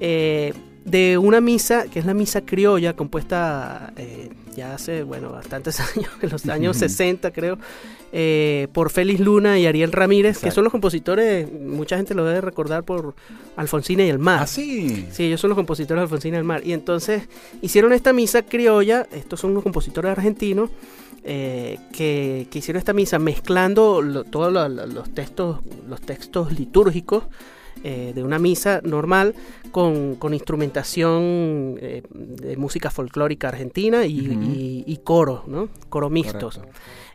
eh, 0.00 0.52
de 0.90 1.18
una 1.18 1.40
misa 1.40 1.84
que 1.88 1.98
es 1.98 2.06
la 2.06 2.14
misa 2.14 2.40
criolla 2.42 2.94
compuesta 2.96 3.92
eh, 3.96 4.30
ya 4.56 4.74
hace 4.74 5.02
bueno 5.02 5.30
bastantes 5.30 5.78
años 5.96 6.10
en 6.22 6.30
los 6.30 6.46
años 6.48 6.76
60 6.76 7.30
creo 7.32 7.58
eh, 8.12 8.66
por 8.72 8.90
Félix 8.90 9.20
Luna 9.20 9.56
y 9.60 9.66
Ariel 9.66 9.92
Ramírez, 9.92 10.38
que 10.38 10.50
son 10.50 10.64
los 10.64 10.72
compositores, 10.72 11.46
mucha 11.52 11.96
gente 11.96 12.12
lo 12.14 12.24
debe 12.24 12.40
recordar 12.40 12.82
por 12.82 13.14
Alfonsina 13.56 14.02
y 14.04 14.08
el 14.08 14.18
Mar. 14.18 14.40
Ah, 14.42 14.46
sí. 14.48 15.06
Sí, 15.12 15.26
ellos 15.26 15.40
son 15.40 15.50
los 15.50 15.56
compositores 15.56 16.00
de 16.00 16.02
Alfonsina 16.02 16.36
y 16.36 16.38
el 16.40 16.44
Mar. 16.44 16.60
Y 16.66 16.72
entonces 16.72 17.28
hicieron 17.62 17.92
esta 17.92 18.12
misa 18.12 18.42
criolla, 18.42 19.06
estos 19.12 19.38
son 19.38 19.52
unos 19.52 19.62
compositores 19.62 20.10
argentinos, 20.10 20.70
eh, 21.22 21.78
que, 21.92 22.48
que 22.50 22.58
hicieron 22.58 22.78
esta 22.80 22.92
misa 22.94 23.20
mezclando 23.20 24.02
lo- 24.02 24.24
todos 24.24 24.52
lo- 24.52 24.68
lo- 24.68 24.86
los 24.86 25.08
textos, 25.14 25.60
los 25.88 26.00
textos 26.00 26.52
litúrgicos 26.58 27.22
eh, 27.84 28.12
de 28.14 28.22
una 28.22 28.38
misa 28.38 28.80
normal 28.84 29.34
con, 29.70 30.16
con 30.16 30.34
instrumentación 30.34 31.76
eh, 31.80 32.02
de 32.10 32.56
música 32.56 32.90
folclórica 32.90 33.48
argentina 33.48 34.06
y, 34.06 34.28
Ujú. 34.30 34.42
y- 34.42 34.84
y 34.86 34.96
coro, 34.98 35.44
¿no? 35.46 35.68
Coro 35.88 36.10
mixtos. 36.10 36.60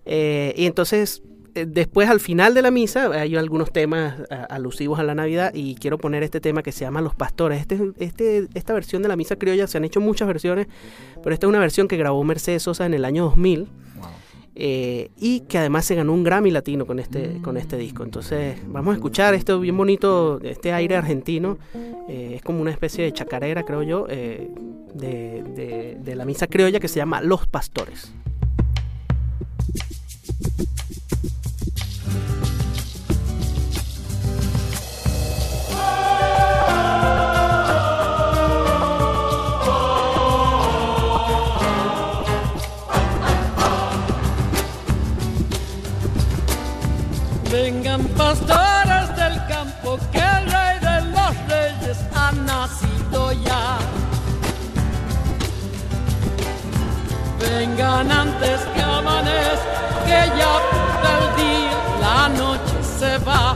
Eh, 0.06 0.54
y 0.58 0.65
entonces, 0.65 1.23
eh, 1.56 1.65
después 1.67 2.10
al 2.10 2.19
final 2.19 2.54
de 2.54 2.62
la 2.62 2.71
misa, 2.71 3.12
hay 3.12 3.36
algunos 3.36 3.71
temas 3.71 4.15
a- 4.30 4.43
alusivos 4.45 4.99
a 4.99 5.04
la 5.04 5.15
Navidad 5.15 5.51
y 5.54 5.75
quiero 5.75 5.97
poner 5.97 6.23
este 6.23 6.39
tema 6.41 6.63
que 6.63 6.71
se 6.71 6.82
llama 6.82 7.01
Los 7.01 7.15
Pastores. 7.15 7.60
Este, 7.62 7.80
este, 7.99 8.47
esta 8.54 8.73
versión 8.73 9.01
de 9.01 9.08
la 9.08 9.15
misa 9.15 9.36
criolla, 9.38 9.67
se 9.67 9.78
han 9.78 9.86
hecho 9.86 10.01
muchas 10.01 10.28
versiones, 10.28 10.67
pero 11.23 11.34
esta 11.34 11.45
es 11.47 11.49
una 11.49 11.60
versión 11.60 11.88
que 11.88 11.97
grabó 11.97 12.23
Mercedes 12.23 12.63
Sosa 12.63 12.86
en 12.86 12.93
el 12.93 13.06
año 13.06 13.23
2000 13.25 13.67
Wow. 13.97 14.10
Eh, 14.55 15.09
y 15.17 15.41
que 15.41 15.57
además 15.57 15.85
se 15.85 15.95
ganó 15.95 16.13
un 16.13 16.23
Grammy 16.23 16.49
latino 16.51 16.85
con 16.85 16.99
este, 16.99 17.41
con 17.41 17.57
este 17.57 17.77
disco. 17.77 18.03
Entonces, 18.03 18.57
vamos 18.67 18.93
a 18.93 18.95
escuchar 18.95 19.33
esto 19.33 19.59
bien 19.59 19.75
bonito, 19.77 20.39
este 20.41 20.71
aire 20.73 20.95
argentino. 20.95 21.57
eh, 22.07 22.33
es 22.35 22.41
como 22.41 22.61
una 22.61 22.71
especie 22.71 23.03
de 23.03 23.11
chacarera, 23.11 23.63
creo 23.63 23.81
yo, 23.83 24.05
eh, 24.09 24.49
de, 24.93 25.43
de- 25.55 25.97
de 26.01 26.15
la 26.15 26.23
misa 26.25 26.47
criolla 26.47 26.79
que 26.79 26.87
se 26.87 26.97
llama 26.97 27.19
Los 27.21 27.47
Pastores. 27.47 28.13
Pastores 47.95 49.15
del 49.15 49.36
campo, 49.47 49.97
que 50.12 50.19
el 50.19 50.51
rey 50.51 50.79
de 50.79 51.01
los 51.12 51.34
reyes 51.47 51.97
ha 52.13 52.31
nacido 52.34 53.31
ya. 53.31 53.77
Vengan 57.39 58.12
antes 58.12 58.60
que 58.73 58.81
amanezca, 58.81 60.03
que 60.05 60.21
ya 60.39 60.55
del 61.05 61.25
día 61.38 61.77
la 62.01 62.29
noche 62.29 62.84
se 62.84 63.17
va. 63.19 63.55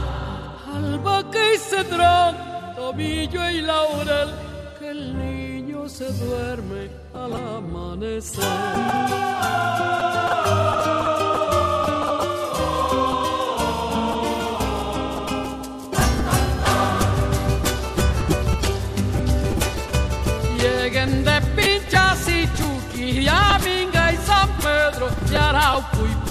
Albahaca 0.74 1.38
y 1.54 1.58
cedrón, 1.58 2.36
tomillo 2.76 3.50
y 3.50 3.60
laurel, 3.60 4.30
que 4.78 4.90
el 4.90 5.18
niño 5.18 5.86
se 5.86 6.10
duerme 6.14 6.88
al 7.12 7.34
amanecer. 7.58 8.40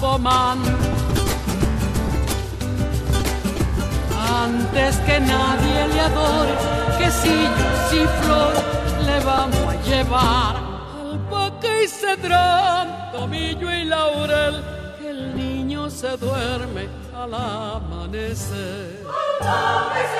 Y. 0.00 0.76
Antes 4.42 4.96
que 5.06 5.20
nadie 5.20 5.88
le 5.88 6.00
adore, 6.00 6.54
quesillos 6.98 7.92
y 7.92 8.06
flores 8.22 8.64
le 9.04 9.20
vamos 9.20 9.74
a 9.74 9.82
llevar. 9.82 10.56
Albahaca 11.02 11.82
y 11.82 11.88
cedrón, 11.88 12.88
tomillo 13.12 13.70
y 13.70 13.84
laurel, 13.84 14.64
que 14.98 15.10
el 15.10 15.36
niño 15.36 15.90
se 15.90 16.16
duerme 16.16 16.88
al 17.14 17.34
amanecer. 17.34 19.06
Pídanle 19.40 20.10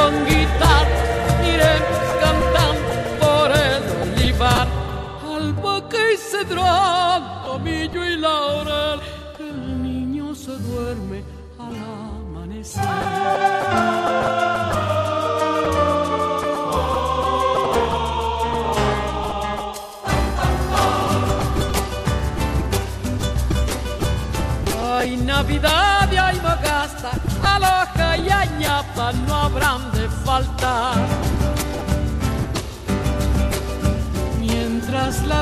con 0.00 0.14
guitarra 0.24 1.00
iremos 1.52 2.06
cantando 2.24 2.90
por 3.20 3.48
el 3.66 3.82
olivar. 4.02 4.66
Albahaca 5.36 5.98
y 6.14 6.16
cedrón, 6.16 7.20
tomillo 7.44 8.04
y 8.04 8.16
laurel, 8.16 9.00
que 9.36 9.44
el 9.48 9.82
niño 9.82 10.34
se 10.34 10.52
duerme 10.68 11.22
al 11.58 11.76
amanecer. 11.76 13.39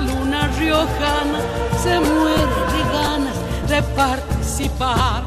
La 0.01 0.15
luna 0.15 0.49
riojana 0.59 1.41
se 1.83 1.99
muere 1.99 2.59
de 2.73 2.83
ganas 2.93 3.39
de 3.69 3.83
participar. 3.97 5.23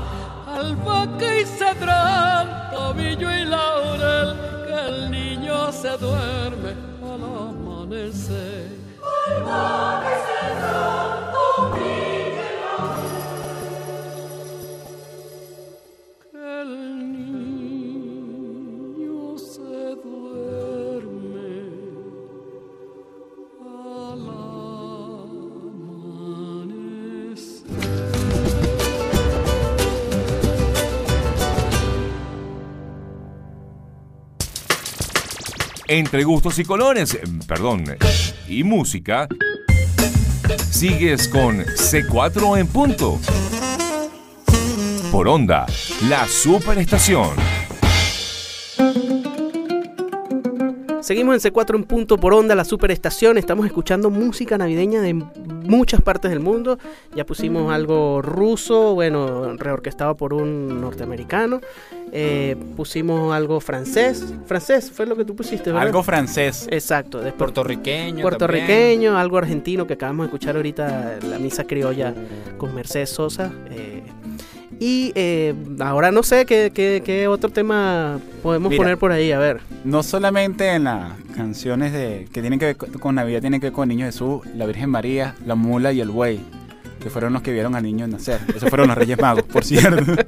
Albahaca 0.48 1.40
y 1.40 1.46
cedrán, 1.46 2.72
tobillo 2.72 3.30
y 3.34 3.46
laurel, 3.46 4.36
que 4.66 4.74
el 4.88 5.12
niño 5.12 5.72
se 5.72 5.98
duerme 5.98 6.74
al 7.04 7.22
amanecer. 7.50 8.72
Y 9.28 9.34
cedrán, 10.28 11.31
Entre 35.93 36.23
gustos 36.23 36.58
y 36.58 36.63
colores, 36.63 37.15
eh, 37.15 37.21
perdón, 37.45 37.84
y 38.47 38.63
música, 38.63 39.27
sigues 40.69 41.27
con 41.27 41.65
C4 41.65 42.58
en 42.58 42.67
punto. 42.67 43.19
Por 45.12 45.27
onda, 45.27 45.65
la 46.08 46.25
superestación. 46.30 47.32
Seguimos 51.02 51.44
en 51.44 51.52
C4 51.52 51.76
en 51.76 51.84
punto 51.84 52.18
por 52.18 52.34
onda, 52.34 52.54
la 52.54 52.64
superestación. 52.64 53.38
Estamos 53.40 53.66
escuchando 53.66 54.12
música 54.12 54.58
navideña 54.58 55.02
de 55.02 55.14
muchas 55.16 56.00
partes 56.02 56.30
del 56.30 56.40
mundo. 56.40 56.78
Ya 57.16 57.26
pusimos 57.26 57.74
algo 57.74 58.22
ruso, 58.22 58.94
bueno, 58.94 59.56
reorquestado 59.58 60.16
por 60.16 60.34
un 60.34 60.80
norteamericano. 60.80 61.60
Eh, 62.12 62.56
pusimos 62.76 63.34
algo 63.34 63.60
francés. 63.60 64.24
Francés 64.46 64.92
fue 64.92 65.08
lo 65.08 65.16
que 65.16 65.26
tú 65.26 65.36
pusiste, 65.36 65.72
¿verdad? 65.72 65.88
Algo 65.88 66.04
francés. 66.04 66.68
Exacto. 66.70 67.18
Después, 67.18 67.34
Puertorriqueño. 67.38 68.22
puertorriqueño, 68.22 69.18
algo 69.18 69.40
argentino 69.40 69.88
que 69.88 69.94
acabamos 69.94 70.26
de 70.26 70.28
escuchar 70.28 70.56
ahorita, 70.56 71.18
la 71.28 71.40
misa 71.40 71.64
criolla 71.64 72.14
con 72.58 72.76
Mercedes 72.76 73.10
Sosa. 73.10 73.52
eh, 73.72 74.04
y 74.84 75.12
eh, 75.13 75.54
ahora 75.80 76.12
no 76.12 76.24
sé 76.24 76.48
qué, 76.48 76.72
qué- 76.74 77.04
qué 77.06 77.28
otro 77.28 77.52
tema 77.52 78.20
podemos 78.41 78.72
Mira. 78.72 78.82
poner 78.82 78.98
por 78.98 79.12
ahí, 79.12 79.32
a 79.32 79.38
ver. 79.38 79.62
No 79.84 80.02
solamente 80.02 80.70
en 80.74 80.86
las 80.86 81.12
canciones 81.36 81.94
de 81.94 82.28
que 82.34 82.41
tienen 82.41 82.58
que 82.58 82.65
ver 82.65 82.78
con- 82.78 83.13
Navidad, 83.13 83.41
tienen 83.41 83.60
que 83.62 83.67
ver 83.67 83.74
con 83.74 83.88
Niño 83.89 84.08
Jesús, 84.08 84.41
la 84.56 84.65
Virgen 84.65 84.89
María, 84.89 85.36
la 85.46 85.54
mula 85.54 85.91
y 85.91 86.02
el 86.02 86.10
buey, 86.10 86.39
que 87.00 87.12
fueron 87.12 87.32
los 87.32 87.44
que 87.44 87.52
vieron 87.52 87.76
al 87.76 87.84
niño 87.84 88.08
nacer. 88.08 88.39
Esos 88.56 88.70
fueron 88.70 88.88
los 88.88 88.98
Reyes 88.98 89.20
Magos, 89.22 89.44
por 89.44 89.63
cierto. 89.63 90.04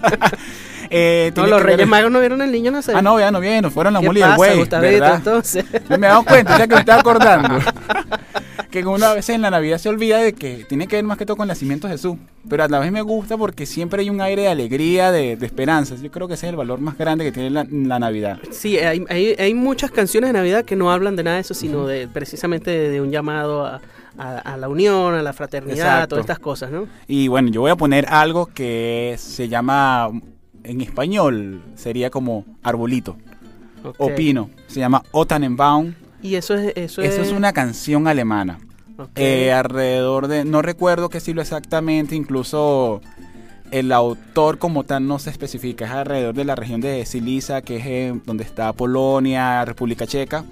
Eh, 0.95 1.31
No, 1.35 1.47
los 1.47 1.57
ver- 1.63 1.65
Reyes 1.77 1.87
Magos 1.87 2.11
no 2.11 2.19
vieron 2.19 2.39
al 2.43 2.51
niño 2.51 2.69
nacer. 2.69 2.95
Ah, 2.95 3.01
no, 3.01 3.19
ya 3.19 3.31
no 3.31 3.39
vieron, 3.39 3.71
fueron 3.71 3.93
la 3.93 3.99
¿Qué 4.01 4.05
mula 4.05 4.19
y 4.19 4.21
el 4.23 4.35
buey, 4.35 4.57
Gustavito, 4.59 4.91
¿verdad? 4.99 5.15
entonces? 5.15 5.65
Me 5.89 5.95
he 5.95 5.99
dado 6.01 6.23
cuenta, 6.23 6.55
ya 6.59 6.67
que 6.67 6.75
me 6.75 6.79
estaba 6.81 6.99
acordando. 6.99 7.55
que 8.81 8.87
una 8.87 9.13
vez 9.13 9.29
en 9.29 9.41
la 9.41 9.51
Navidad 9.51 9.77
se 9.77 9.87
olvida 9.87 10.17
de 10.17 10.33
que 10.33 10.65
tiene 10.67 10.87
que 10.87 10.95
ver 10.95 11.05
más 11.05 11.17
que 11.17 11.25
todo 11.25 11.37
con 11.37 11.43
el 11.45 11.49
nacimiento 11.49 11.87
de 11.87 11.93
Jesús. 11.93 12.17
Pero 12.49 12.63
a 12.63 12.67
la 12.67 12.79
vez 12.79 12.91
me 12.91 13.01
gusta 13.03 13.37
porque 13.37 13.65
siempre 13.67 14.01
hay 14.01 14.09
un 14.09 14.19
aire 14.19 14.41
de 14.43 14.47
alegría, 14.47 15.11
de, 15.11 15.35
de 15.37 15.45
esperanza. 15.45 15.95
Yo 15.95 16.09
creo 16.11 16.27
que 16.27 16.33
ese 16.33 16.47
es 16.47 16.49
el 16.49 16.55
valor 16.57 16.79
más 16.81 16.97
grande 16.97 17.23
que 17.23 17.31
tiene 17.31 17.51
la, 17.51 17.67
la 17.69 17.99
Navidad. 17.99 18.39
Sí, 18.51 18.77
hay, 18.79 19.05
hay, 19.09 19.35
hay 19.37 19.53
muchas 19.53 19.91
canciones 19.91 20.29
de 20.29 20.33
Navidad 20.33 20.65
que 20.65 20.75
no 20.75 20.91
hablan 20.91 21.15
de 21.15 21.23
nada 21.23 21.35
de 21.35 21.41
eso, 21.41 21.53
sino 21.53 21.85
de 21.85 22.07
precisamente 22.07 22.71
de, 22.71 22.89
de 22.89 22.99
un 22.99 23.11
llamado 23.11 23.65
a, 23.65 23.79
a- 24.17 24.37
a 24.39 24.57
la 24.57 24.67
unión, 24.69 25.13
a 25.13 25.21
la 25.21 25.33
fraternidad, 25.33 25.77
Exacto. 25.77 26.07
todas 26.15 26.23
estas 26.23 26.39
cosas, 26.39 26.71
¿no? 26.71 26.87
Y 27.07 27.27
bueno, 27.27 27.49
yo 27.49 27.61
voy 27.61 27.71
a 27.71 27.75
poner 27.75 28.07
algo 28.09 28.47
que 28.47 29.15
se 29.19 29.47
llama, 29.47 30.09
en 30.63 30.81
español, 30.81 31.61
sería 31.75 32.09
como 32.09 32.43
arbolito 32.63 33.17
Ok. 33.83 33.95
o 33.99 34.15
pino. 34.15 34.49
Se 34.67 34.79
llama 34.79 35.03
O 35.11 35.25
Tannenbaum. 35.27 35.93
Y 36.23 36.35
eso 36.35 36.55
es... 36.55 36.73
Eso, 36.75 37.01
Eso 37.01 37.21
es 37.21 37.31
una 37.31 37.53
canción 37.53 38.07
alemana. 38.07 38.59
ok. 38.97 39.09
Eh, 39.15 39.51
alrededor 39.51 40.27
de, 40.27 40.45
no 40.45 40.61
recuerdo 40.61 41.09
qué 41.09 41.19
siglo 41.19 41.41
exactamente, 41.41 42.15
incluso 42.15 43.01
el 43.71 43.91
autor 43.91 44.59
como 44.59 44.83
tal 44.83 45.07
no 45.07 45.17
se 45.17 45.31
especifica, 45.31 45.85
es 45.85 45.91
alrededor 45.91 46.35
de 46.35 46.45
la 46.45 46.55
región 46.55 46.79
de 46.79 47.03
Siliza, 47.07 47.63
que 47.63 47.77
es 47.77 47.85
eh, 47.87 48.19
donde 48.23 48.43
está 48.43 48.71
Polonia, 48.71 49.65
República 49.65 50.05
Checa. 50.05 50.45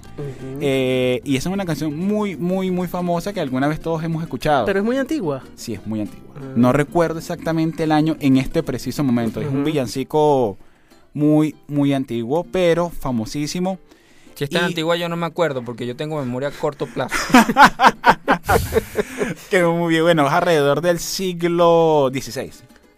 Eh, 0.60 1.20
y 1.24 1.36
esa 1.36 1.48
es 1.48 1.54
una 1.54 1.64
canción 1.64 1.96
muy, 1.96 2.36
muy, 2.36 2.72
muy 2.72 2.88
famosa 2.88 3.32
que 3.32 3.40
alguna 3.40 3.68
vez 3.68 3.78
todos 3.80 4.02
hemos 4.02 4.24
escuchado. 4.24 4.66
Pero 4.66 4.80
es 4.80 4.84
muy 4.84 4.96
antigua. 4.96 5.44
Sí, 5.54 5.74
es 5.74 5.86
muy 5.86 6.00
antigua. 6.00 6.34
Ah. 6.36 6.52
No 6.56 6.72
recuerdo 6.72 7.20
exactamente 7.20 7.84
el 7.84 7.92
año 7.92 8.16
en 8.18 8.38
este 8.38 8.64
preciso 8.64 9.04
momento. 9.04 9.40
Es 9.40 9.46
un 9.46 9.62
villancico 9.62 10.58
muy, 11.14 11.54
muy 11.68 11.92
antiguo, 11.92 12.44
pero 12.50 12.90
famosísimo. 12.90 13.78
Si 14.34 14.44
es 14.44 14.50
tan 14.50 14.62
Y- 14.62 14.66
antigua 14.66 14.96
yo 14.96 15.08
no 15.08 15.16
me 15.16 15.26
acuerdo 15.26 15.62
porque 15.62 15.86
yo 15.86 15.94
tengo 15.96 16.18
memoria 16.20 16.48
a 16.48 16.52
corto 16.52 16.86
plazo. 16.86 17.14
Que 19.50 19.62
muy 19.64 19.90
bien, 19.90 20.02
bueno, 20.04 20.26
es 20.26 20.32
alrededor 20.32 20.80
del 20.80 20.98
siglo 20.98 22.10
XVI. 22.12 22.50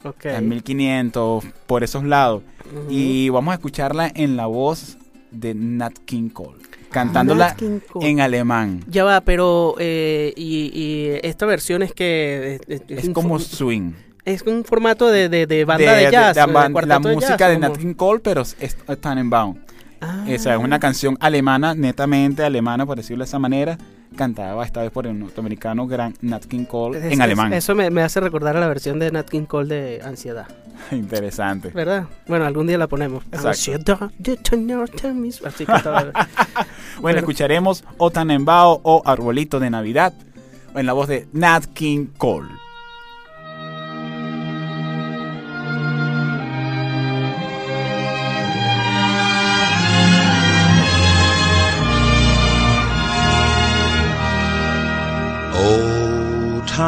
Ok. 0.05 0.25
en 0.27 0.49
1500, 0.49 1.45
por 1.67 1.83
esos 1.85 2.05
lados. 2.05 2.43
Y 2.89 3.29
vamos 3.31 3.53
a 3.53 3.55
escucharla 3.57 4.11
en 4.15 4.37
la 4.37 4.47
voz 4.47 4.97
de 5.31 5.55
Nat 5.55 5.97
King 6.05 6.29
Cole, 6.29 6.59
cantándola 6.91 7.49
Nat 7.49 7.57
King 7.57 7.79
Cole. 7.91 8.09
en 8.09 8.21
alemán. 8.21 8.85
Ya 8.89 9.05
va, 9.05 9.21
pero... 9.23 9.77
eh, 9.79 10.33
y, 10.37 10.71
y 10.75 11.19
esta 11.23 11.47
versión 11.47 11.83
es 11.83 11.93
que... 11.93 12.61
Es, 12.89 13.09
como 13.11 13.39
swing. 13.39 13.93
Es 14.25 14.43
un 14.43 14.65
formato 14.65 15.09
de, 15.09 15.29
de, 15.29 15.47
de 15.47 15.65
banda 15.65 15.93
de, 15.95 16.05
De- 16.07 16.11
jazz. 16.13 16.35
de- 16.37 16.41
de 16.47 16.53
ban- 16.53 16.87
la 16.87 16.99
de 16.99 17.15
música 17.15 17.37
jazz, 17.37 17.49
de 17.51 17.55
como- 17.57 17.69
Nat 17.69 17.79
King 17.79 17.95
Cole, 17.95 18.21
pero 18.21 18.43
es 18.43 18.57
es 18.61 18.77
Tannenbaum. 19.01 19.57
Ah. 20.01 20.25
Esa 20.29 20.55
es 20.55 20.61
una 20.61 20.79
canción 20.79 21.17
alemana, 21.21 21.75
netamente 21.75 22.43
alemana, 22.45 22.85
por 22.87 22.97
decirlo 22.97 23.25
de 23.25 23.29
esa 23.29 23.39
manera, 23.39 23.79
cantada 24.17 24.63
esta 24.65 24.83
vez 24.83 24.91
por 24.91 25.07
el 25.07 25.19
norteamericano 25.19 25.87
gran 25.87 26.15
Nat 26.21 26.45
King 26.45 26.65
Cole 26.67 26.99
Es- 26.99 27.05
en 27.07 27.13
es- 27.13 27.21
alemán. 27.21 27.53
Eso 27.53 27.75
me, 27.75 27.91
me 27.91 28.03
hace 28.03 28.21
recordar 28.21 28.57
a 28.57 28.61
la 28.61 28.69
versión 28.69 28.99
de 28.99 29.11
Nat 29.11 29.29
King 29.29 29.45
Cole 29.47 29.75
de 29.75 30.03
Ansiedad. 30.05 30.47
Interesante. 30.93 31.69
¿Verdad? 31.71 32.07
Bueno, 32.27 32.45
algún 32.45 32.67
día 32.67 32.79
la 32.79 32.87
ponemos. 32.87 33.25
Exacto. 33.27 33.49
Ansiedad 33.49 34.11
de 34.19 34.37
tener 34.37 34.79
temis- 34.91 35.45
Así 35.45 35.65
que 35.67 35.73
estaba- 35.73 36.13
Bueno, 37.01 37.19
escucharemos 37.19 37.85
O 37.99 38.11
Tannenbaum 38.11 38.81
o 38.83 39.03
Arbolito 39.05 39.59
de 39.61 39.71
Navidad 39.71 40.13
en 40.75 40.87
la 40.87 40.93
voz 40.93 41.09
de 41.09 41.27
Nat 41.33 41.65
King 41.67 42.07
Cole. 42.19 42.49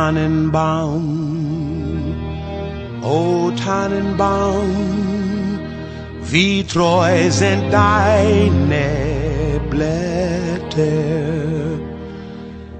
Tannenbaum, 0.07 1.03
o 3.03 3.51
Tannenbaum, 3.65 5.59
wie 6.23 6.63
treu 6.63 7.29
sind 7.29 7.73
deine 7.73 9.61
Blätter. 9.69 10.87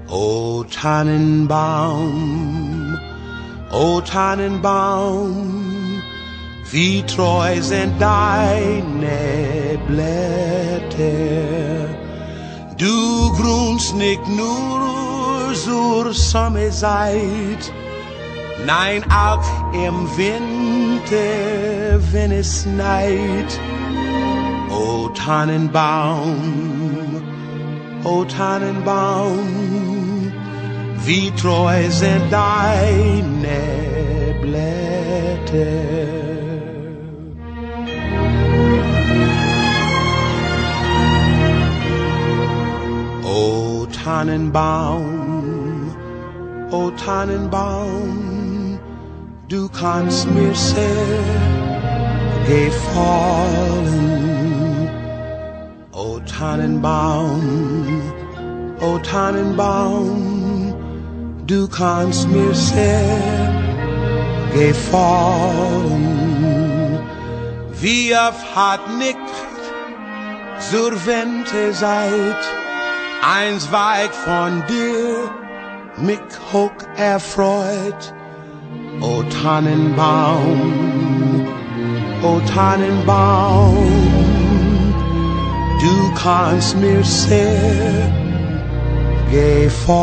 O 0.07 0.63
Tannenbaum, 0.71 2.97
o 3.73 3.99
Tannenbaum, 3.99 6.01
wie 6.71 7.03
treu 7.03 7.61
sind 7.61 7.99
deine 7.99 9.77
Blätter. 9.85 11.07
Du 12.77 13.33
grunst 13.33 13.97
nicht 13.97 14.25
nur 14.29 15.06
zur 15.63 16.13
Sommerzeit, 16.13 17.71
nein 18.65 19.03
auch 19.11 19.43
im 19.73 20.07
Winter, 20.17 21.99
wenn 22.11 22.31
es 22.31 22.63
schneit. 22.63 23.59
O 24.69 25.09
Tannenbaum, 25.09 27.21
o 28.03 28.23
Tannenbaum, 28.25 30.31
wie 31.05 31.31
treu 31.31 31.89
sind 31.89 32.31
deine 32.31 33.59
Blätter. 34.41 35.67
O 43.23 43.87
Tannenbaum, 44.03 45.16
o 46.71 46.91
Tannenbaum, 46.91 48.79
du 49.47 49.69
kannst 49.69 50.29
mir 50.31 50.53
sehr 50.53 50.85
gefallen. 52.47 53.97
O 55.93 56.19
Tannenbaum, 56.19 58.01
o 58.81 58.97
Tannenbaum, 58.99 60.73
du 61.45 61.67
kannst 61.69 62.27
mir 62.29 62.53
sehr 62.53 63.01
gefallen. 64.53 66.17
Wie 67.79 68.13
oft 68.13 68.55
hat 68.55 68.81
nicht 68.97 69.17
zur 70.59 70.91
Wente 71.05 71.73
seid, 71.73 72.35
eins 73.21 73.71
weit 73.71 74.13
von 74.13 74.63
dir 74.67 75.29
mich 75.97 76.19
hoch 76.51 76.71
erfreut. 76.97 78.13
O 79.01 79.23
Tannenbaum, 79.41 80.71
o 82.23 82.39
Tannenbaum, 82.51 83.91
du 85.79 86.13
kannst 86.15 86.75
mir 86.77 87.03
sehr 87.03 88.11
gefallen. 89.31 89.97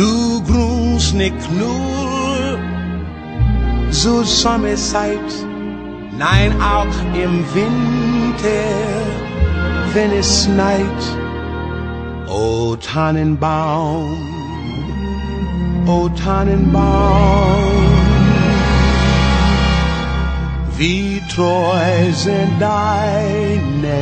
Du 0.00 0.40
nicht 1.12 1.50
nur 1.52 2.58
zur 3.90 4.24
Sommerzeit, 4.24 5.30
nein 6.18 6.52
auch 6.62 6.96
im 7.14 7.44
Winter, 7.54 8.68
wenn 9.92 10.12
es 10.12 10.44
schneit. 10.44 11.02
O 12.28 12.76
Tannenbaum, 12.76 14.16
o 15.86 16.08
Tannenbaum, 16.08 16.78
wie 20.78 21.20
treu 21.34 22.12
sind 22.12 22.52
deine 22.58 24.00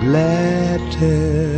Blätter. 0.00 1.52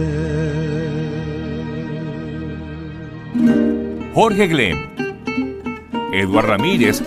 Jorge 4.15 4.47
Glem, 4.47 4.79
Eduard 6.13 6.47
Ramírez 6.47 7.03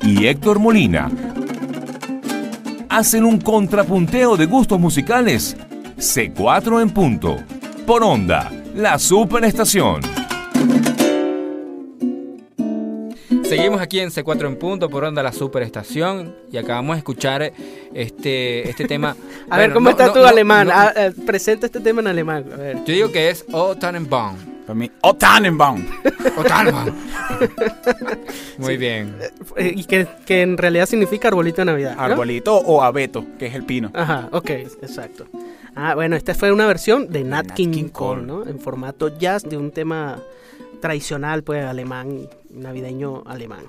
y 0.00 0.26
Héctor 0.26 0.58
Molina 0.58 1.10
hacen 2.88 3.24
un 3.24 3.38
contrapunteo 3.38 4.38
de 4.38 4.46
gustos 4.46 4.80
musicales. 4.80 5.56
C4 5.98 6.80
en 6.80 6.88
punto. 6.88 7.36
Por 7.86 8.02
onda, 8.02 8.50
la 8.74 8.98
superestación. 8.98 10.00
Seguimos 13.44 13.82
aquí 13.82 14.00
en 14.00 14.10
C4 14.10 14.46
en 14.46 14.56
punto 14.56 14.88
por 14.88 15.04
onda 15.04 15.22
la 15.22 15.32
superestación 15.32 16.34
y 16.50 16.56
acabamos 16.56 16.96
de 16.96 16.98
escuchar 16.98 17.52
este, 17.92 18.70
este 18.70 18.86
tema. 18.86 19.14
A 19.50 19.58
ver, 19.58 19.74
¿cómo 19.74 19.84
no, 19.84 19.90
está 19.90 20.06
no, 20.06 20.12
tu 20.14 20.20
no, 20.20 20.26
alemán? 20.26 20.68
no. 20.68 20.72
Ah, 20.74 20.92
eh, 20.96 21.12
presenta 21.26 21.66
este 21.66 21.80
tema 21.80 22.00
en 22.00 22.06
alemán. 22.06 22.46
A 22.54 22.56
ver. 22.56 22.76
Yo 22.86 22.94
digo 22.94 23.12
que 23.12 23.28
es 23.28 23.44
O 23.52 23.76
Tannenbaum. 23.76 24.47
Para 24.68 24.80
mí, 24.80 24.90
oh, 25.00 25.14
Tannenbaum. 25.14 25.82
O 26.36 26.44
Tannenbaum. 26.44 26.94
Muy 28.58 28.76
bien. 28.76 29.16
Eh, 29.56 29.72
Y 29.74 29.84
que, 29.84 30.06
que 30.26 30.42
en 30.42 30.58
realidad 30.58 30.84
significa 30.84 31.28
arbolito 31.28 31.62
de 31.62 31.64
Navidad. 31.64 31.96
¿no? 31.96 32.02
Arbolito 32.02 32.54
o 32.54 32.82
abeto, 32.82 33.24
que 33.38 33.46
es 33.46 33.54
el 33.54 33.64
pino. 33.64 33.90
Ajá, 33.94 34.28
ok, 34.30 34.50
exacto. 34.50 35.24
Ah, 35.74 35.94
bueno, 35.94 36.16
esta 36.16 36.34
fue 36.34 36.52
una 36.52 36.66
versión 36.66 37.08
de 37.08 37.24
Nat, 37.24 37.46
Nat 37.46 37.56
King, 37.56 37.70
King 37.70 37.88
Cole, 37.88 38.20
Cole. 38.20 38.26
¿no? 38.26 38.46
En 38.46 38.60
formato 38.60 39.16
jazz 39.18 39.42
de 39.42 39.56
un 39.56 39.70
tema 39.70 40.18
tradicional, 40.82 41.42
pues, 41.42 41.64
alemán, 41.64 42.28
navideño 42.50 43.22
alemán. 43.24 43.64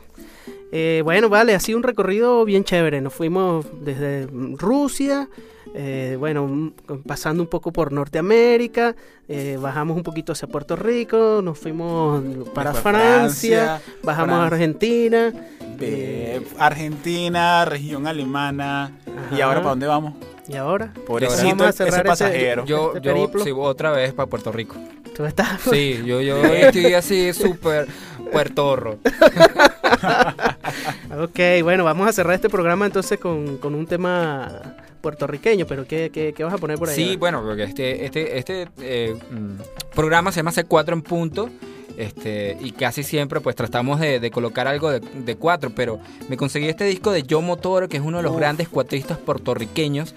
Eh, 0.72 1.02
bueno, 1.04 1.30
vale, 1.30 1.56
ha 1.56 1.60
sido 1.60 1.78
un 1.78 1.84
recorrido 1.84 2.46
bien 2.46 2.64
chévere. 2.64 3.02
Nos 3.02 3.14
fuimos 3.14 3.66
desde 3.82 4.28
Rusia, 4.58 5.28
eh, 5.74 6.16
bueno, 6.20 6.46
mm, 6.48 6.72
pasando 7.08 7.42
un 7.44 7.50
poco 7.50 7.72
por 7.72 7.92
Norteamérica, 7.92 8.96
eh, 9.28 9.58
bajamos 9.62 9.98
un 9.98 10.04
poquito 10.04 10.32
hacia 10.34 10.48
Puerto 10.48 10.76
Rico, 10.76 11.42
nos 11.44 11.58
fuimos 11.58 12.24
para 12.54 12.72
Después 12.74 12.96
Francia, 12.96 13.82
bajamos 14.04 14.36
a 14.36 14.46
Argentina. 14.48 15.32
de 15.78 16.36
eh, 16.38 16.42
Argentina, 16.58 17.66
región 17.66 18.06
alemana. 18.08 18.92
¿Y 19.36 19.42
ahora 19.42 19.60
para 19.60 19.70
dónde 19.72 19.88
vamos? 19.88 20.14
y 20.48 20.56
ahora, 20.56 20.92
Pobrecito 21.06 21.46
vamos 21.50 21.66
a 21.68 21.70
ese 21.70 21.78
cerrar 21.86 22.00
ese- 22.00 22.08
pasajero. 22.08 22.66
Yo, 22.66 22.94
Este 22.96 23.08
yo 23.50 23.60
otra 23.60 23.92
vez 23.92 24.14
para 24.14 24.28
Puerto 24.28 24.52
Rico. 24.52 24.76
tú 25.16 25.24
estás 25.26 25.62
Sí, 25.62 26.02
yo, 26.04 26.22
yo 26.22 26.38
estoy 26.44 26.94
así 26.96 27.32
súper 27.34 27.88
puertorro. 28.32 29.00
Ok, 31.22 31.40
bueno, 31.64 31.84
vamos 31.84 32.08
a 32.08 32.14
cerrar 32.14 32.36
este 32.36 32.50
programa 32.50 32.86
entonces 32.86 33.20
con, 33.20 33.58
con 33.58 33.76
un 33.76 33.86
tema 33.86 34.76
puertorriqueño, 35.02 35.66
pero 35.66 35.86
¿qué, 35.86 36.10
qué, 36.14 36.34
qué 36.34 36.44
vas 36.44 36.54
a 36.54 36.58
poner 36.58 36.78
por 36.78 36.90
ahí? 36.90 36.96
Sí, 36.96 37.16
bueno, 37.18 37.42
porque 37.44 37.64
este, 37.64 38.06
este, 38.06 38.38
este 38.38 38.68
eh, 38.82 39.16
mm, 39.32 39.94
programa 39.96 40.32
se 40.32 40.38
llama 40.38 40.52
C4 40.52 40.94
en 40.94 41.02
punto. 41.02 41.50
Este, 41.98 42.56
y 42.62 42.72
casi 42.72 43.04
siempre 43.04 43.42
pues 43.42 43.58
tratamos 43.58 44.00
de, 44.00 44.22
de 44.22 44.32
colocar 44.32 44.68
algo 44.70 44.90
de, 44.90 45.02
de 45.02 45.36
cuatro, 45.36 45.70
pero 45.76 46.00
me 46.30 46.38
conseguí 46.38 46.70
este 46.70 46.86
disco 46.86 47.12
de 47.12 47.26
Joe 47.30 47.42
Motoro, 47.42 47.90
que 47.90 47.98
es 47.98 48.04
uno 48.04 48.18
de 48.18 48.24
los 48.24 48.38
grandes 48.38 48.70
cuatristas 48.70 49.18
puertorriqueños. 49.18 50.16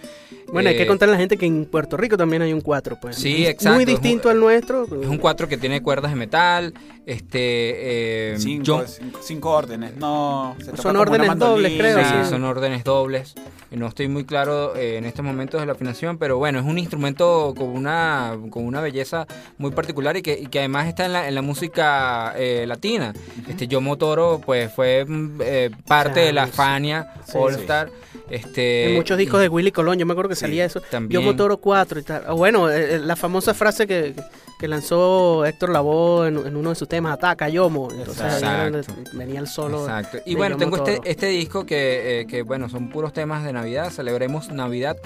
Bueno, 0.52 0.68
hay 0.68 0.76
que 0.76 0.82
Eh, 0.84 0.86
contarle 0.86 1.14
a 1.14 1.16
la 1.16 1.20
gente 1.20 1.36
que 1.38 1.46
en 1.46 1.64
Puerto 1.64 1.96
Rico 1.96 2.16
también 2.16 2.42
hay 2.42 2.52
un 2.52 2.60
4, 2.60 2.98
pues. 3.02 3.16
Sí, 3.16 3.46
exacto, 3.46 3.74
Muy 3.74 3.82
un- 3.84 3.90
distinto 3.90 4.28
al 4.30 4.38
nuestro. 4.38 4.84
Es 4.84 5.08
un 5.08 5.18
cuatro 5.18 5.48
que 5.48 5.56
tiene 5.56 5.82
cuerdas 5.82 6.12
de 6.12 6.16
metal, 6.18 6.72
este, 7.06 8.32
eh, 8.32 8.38
Cinco, 8.38 8.64
John- 8.66 8.86
cinco, 8.88 9.18
cinco 9.22 9.50
órdenes. 9.50 9.96
No, 9.96 10.54
se 10.58 10.66
toca 10.70 10.82
Son 10.82 10.96
órdenes 10.96 11.36
dobles, 11.38 11.72
creo, 11.78 11.98
Sí, 11.98 12.04
sí. 12.24 12.30
son 12.30 12.44
órdenes 12.44 12.84
dobles. 12.84 13.34
No 13.70 13.86
estoy 13.86 14.06
muy 14.06 14.24
claro 14.26 14.76
eh, 14.76 14.98
en 14.98 15.06
estos 15.06 15.24
momentos 15.24 15.58
de 15.58 15.66
la 15.66 15.72
afinación, 15.72 16.18
pero 16.18 16.36
bueno, 16.36 16.58
es 16.58 16.64
un 16.66 16.78
instrumento 16.78 17.54
con 17.56 17.68
una, 17.68 18.36
con 18.50 18.66
una 18.66 18.82
belleza 18.82 19.26
muy 19.56 19.70
particular 19.70 20.14
y 20.16 20.20
que, 20.22 20.38
y 20.38 20.46
que 20.46 20.58
además 20.58 20.88
está 20.88 21.06
en 21.06 21.14
la, 21.14 21.26
en 21.26 21.34
la 21.34 21.40
música 21.40 22.34
eh, 22.36 22.66
latina. 22.68 23.14
Este 23.48 23.66
Yomo 23.68 23.96
Toro, 23.96 24.42
pues 24.44 24.70
fue 24.74 25.06
eh, 25.40 25.70
parte 25.86 26.12
Claro, 26.12 26.26
de 26.26 26.32
la 26.34 26.46
sí. 26.46 26.52
Fania 26.52 27.14
Sí, 27.24 27.32
All 27.38 27.54
sí. 27.54 27.60
Star. 27.62 27.90
Este, 28.28 28.90
En 28.90 28.94
muchos 28.96 29.16
discos 29.16 29.40
y- 29.40 29.44
de 29.44 29.48
Willy 29.48 29.72
Colón, 29.72 29.98
yo 29.98 30.04
me 30.04 30.12
acuerdo 30.12 30.28
que 30.28 30.34
Sí, 30.36 30.42
salía 30.42 30.66
eso. 30.66 30.80
también. 30.90 31.20
Yo 31.22 31.26
Motoro 31.26 31.56
4 31.56 32.00
y 32.00 32.02
tal. 32.02 32.24
O 32.28 32.36
bueno, 32.36 32.70
eh, 32.70 32.96
eh, 32.96 32.98
la 32.98 33.16
famosa 33.16 33.54
frase 33.54 33.86
que, 33.86 34.14
que 34.58 34.68
lanzó 34.68 35.44
Héctor 35.46 35.70
Lavoe 35.70 36.28
en, 36.28 36.36
en 36.46 36.56
uno 36.56 36.68
de 36.70 36.74
sus 36.76 36.88
temas, 36.92 37.14
Ataca, 37.14 37.48
Yomo. 37.48 37.88
Entonces 37.90 38.86
venía 39.14 39.40
el 39.40 39.48
solo. 39.48 39.80
Exacto. 39.80 40.18
Y 40.26 40.34
bueno, 40.34 40.58
Yomo 40.58 40.76
tengo 40.76 40.90
este, 40.90 41.10
este 41.10 41.26
disco 41.28 41.64
que, 41.64 42.20
eh, 42.20 42.26
que, 42.26 42.42
bueno, 42.42 42.68
son 42.68 42.90
puros 42.90 43.14
temas 43.14 43.44
de 43.44 43.54
Navidad. 43.54 43.88
Celebremos 43.88 44.50
Navidad 44.50 44.98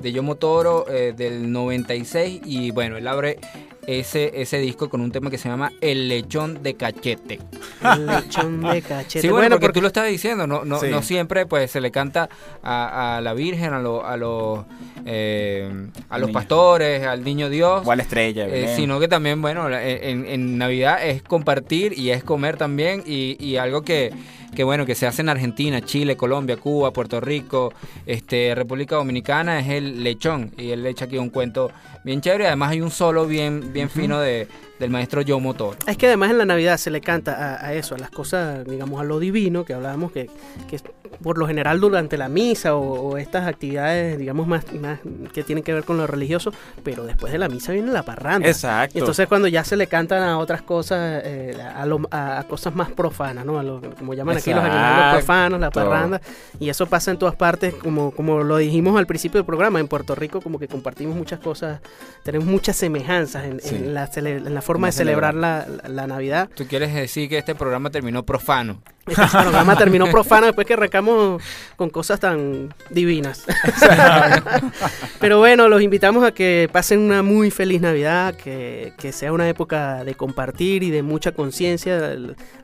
de 0.00 0.12
Yomo 0.12 0.36
Toro 0.36 0.86
eh, 0.88 1.12
del 1.14 1.52
96. 1.52 2.40
Y 2.46 2.70
bueno, 2.70 2.96
él 2.96 3.06
abre 3.06 3.38
ese, 3.86 4.40
ese 4.40 4.58
disco 4.58 4.88
con 4.88 5.00
un 5.00 5.10
tema 5.12 5.30
que 5.30 5.38
se 5.38 5.48
llama 5.48 5.72
El 5.80 6.08
lechón 6.08 6.62
de 6.62 6.74
cachete. 6.74 7.38
El 7.82 8.06
lechón 8.06 8.60
de 8.62 8.82
cachete. 8.88 9.20
Sí, 9.22 9.28
bueno, 9.28 9.50
porque, 9.56 9.60
porque 9.66 9.72
tú 9.74 9.80
lo 9.82 9.86
estabas 9.88 10.10
diciendo, 10.10 10.46
no, 10.46 10.64
no, 10.64 10.78
Sí. 10.80 10.86
no 10.90 11.02
siempre 11.02 11.46
pues 11.46 11.70
se 11.70 11.80
le 11.80 11.90
canta 11.90 12.28
a, 12.62 13.16
a 13.16 13.20
la 13.20 13.34
Virgen, 13.34 13.72
a, 13.74 13.80
lo- 13.80 14.04
a 14.04 14.16
los 14.16 14.60
eh, 15.06 15.70
a 16.08 16.18
los 16.18 16.28
Niño. 16.28 16.38
pastores, 16.38 17.06
al 17.06 17.22
niño 17.24 17.50
Dios. 17.50 17.82
O 17.86 17.92
a 17.92 17.96
la 17.96 18.02
estrella. 18.02 18.46
Eh, 18.48 18.72
sino 18.76 18.98
que 19.00 19.08
también, 19.08 19.42
bueno, 19.42 19.68
la- 19.68 19.86
en, 19.86 20.26
en 20.26 20.56
Navidad 20.58 21.04
es 21.06 21.22
compartir 21.22 21.98
y 21.98 22.10
es 22.10 22.24
comer 22.24 22.56
también 22.56 23.02
y, 23.06 23.36
y 23.44 23.56
algo 23.56 23.82
que, 23.82 24.12
que, 24.54 24.64
bueno, 24.64 24.86
que 24.86 24.94
se 24.94 25.06
hace 25.06 25.22
en 25.22 25.28
Argentina, 25.28 25.80
Chile, 25.80 26.16
Colombia, 26.16 26.56
Cuba, 26.56 26.92
Puerto 26.92 27.20
Rico, 27.20 27.72
este, 28.06 28.54
República 28.54 28.96
Dominicana 28.96 29.60
es 29.60 29.68
el 29.68 30.02
lechón 30.02 30.52
y 30.56 30.70
él 30.70 30.82
le 30.82 30.90
echa 30.90 31.06
aquí 31.06 31.18
un 31.18 31.30
cuento 31.30 31.70
bien 32.04 32.20
chévere, 32.20 32.46
además 32.46 32.70
hay 32.70 32.80
un 32.80 32.90
solo 32.90 33.26
bien, 33.26 33.72
bien 33.72 33.90
fino 33.90 34.20
de, 34.20 34.46
del 34.78 34.90
maestro 34.90 35.22
Joe 35.26 35.40
Motor. 35.40 35.76
Es 35.86 35.96
que 35.96 36.06
además 36.08 36.30
en 36.30 36.38
la 36.38 36.44
Navidad 36.44 36.76
se 36.78 36.90
le 36.90 37.00
canta 37.00 37.54
a, 37.56 37.66
a 37.66 37.74
eso, 37.74 37.94
a 37.94 37.98
las 37.98 38.10
cosas, 38.10 38.64
digamos, 38.64 39.00
a 39.00 39.04
lo 39.04 39.18
divino, 39.20 39.64
que 39.64 39.72
hablábamos 39.74 40.10
que, 40.12 40.28
que 40.68 40.80
por 41.22 41.38
lo 41.38 41.46
general 41.46 41.78
durante 41.80 42.16
la 42.18 42.28
misa 42.28 42.74
o, 42.74 43.10
o 43.10 43.16
estas 43.18 43.46
actividades, 43.46 44.18
digamos, 44.18 44.48
más, 44.48 44.64
más 44.74 44.98
que 45.32 45.44
tienen 45.44 45.62
que 45.62 45.72
ver 45.72 45.84
con 45.84 45.96
lo 45.96 46.06
religioso, 46.08 46.52
pero 46.82 47.04
después 47.04 47.32
de 47.32 47.38
la 47.38 47.48
misa 47.48 47.72
viene 47.72 47.92
la 47.92 48.02
parranda. 48.02 48.48
Exacto. 48.48 48.98
Y 48.98 49.00
entonces 49.00 49.28
cuando 49.28 49.46
ya 49.46 49.62
se 49.62 49.76
le 49.76 49.86
cantan 49.86 50.22
a 50.24 50.38
otras 50.38 50.62
cosas, 50.62 51.22
eh, 51.24 51.56
a, 51.74 51.86
lo- 51.86 52.00
a- 52.10 52.40
a 52.40 52.42
cosas 52.44 52.74
más 52.74 52.90
profanas, 52.90 53.44
¿no? 53.46 53.58
A 53.60 53.62
lo 53.62 53.80
como 53.96 54.12
llaman 54.14 54.36
aquí 54.36 54.50
aquí 54.50 54.58
los 54.58 54.64
Exacto. 54.66 55.16
profanos, 55.18 55.60
la 55.60 55.70
parranda, 55.70 56.20
y 56.58 56.68
eso 56.68 56.86
pasa 56.86 57.12
en 57.12 57.18
todas 57.18 57.36
partes, 57.36 57.74
como, 57.74 58.10
como 58.10 58.42
lo 58.42 58.56
dijimos 58.56 58.98
al 58.98 59.06
principio 59.06 59.38
del 59.38 59.46
programa, 59.46 59.78
en 59.78 59.86
Puerto 59.86 60.14
Rico 60.16 60.40
como 60.40 60.58
que 60.58 60.66
compartimos 60.66 61.16
muchas 61.16 61.38
cosas, 61.38 61.80
tenemos 62.24 62.46
muchas 62.48 62.74
semejanzas 62.76 63.44
en, 63.44 63.60
Sí. 63.60 63.76
en 63.76 63.94
la, 63.94 64.10
en 64.16 64.52
la 64.54 64.60
forma 64.64 64.88
de 64.88 64.92
celebrar 64.92 65.34
la, 65.34 65.66
la- 65.82 65.88
la 65.88 66.06
Navidad. 66.08 66.48
Tú 66.56 66.66
quieres 66.66 66.92
decir 66.92 67.28
que 67.28 67.38
este 67.38 67.54
programa 67.54 67.90
terminó 67.90 68.24
profano. 68.24 68.82
Este 69.06 69.22
programa 69.30 69.76
terminó 69.78 70.06
profano 70.10 70.46
después 70.46 70.66
que 70.66 70.72
arrancamos 70.72 71.42
con 71.76 71.90
cosas 71.90 72.18
tan 72.20 72.74
divinas. 72.90 73.44
Pero 75.20 75.38
bueno, 75.38 75.68
los 75.68 75.82
invitamos 75.82 76.24
a 76.24 76.32
que 76.32 76.68
pasen 76.72 77.00
una 77.00 77.22
muy 77.22 77.50
feliz 77.50 77.80
Navidad, 77.80 78.34
que, 78.34 78.92
que 78.98 79.12
sea 79.12 79.32
una 79.32 79.48
época 79.48 80.04
de 80.04 80.14
compartir 80.14 80.82
y 80.82 80.90
de 80.90 81.02
mucha 81.02 81.32
conciencia. 81.32 82.14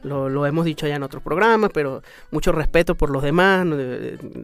Lo, 0.03 0.29
lo 0.29 0.47
hemos 0.47 0.65
dicho 0.65 0.87
ya 0.87 0.97
en 0.97 1.03
otros 1.03 1.23
programas, 1.23 1.71
pero 1.73 2.03
mucho 2.31 2.53
respeto 2.53 2.95
por 2.95 3.11
los 3.11 3.23
demás. 3.23 3.67
Nos, 3.67 3.79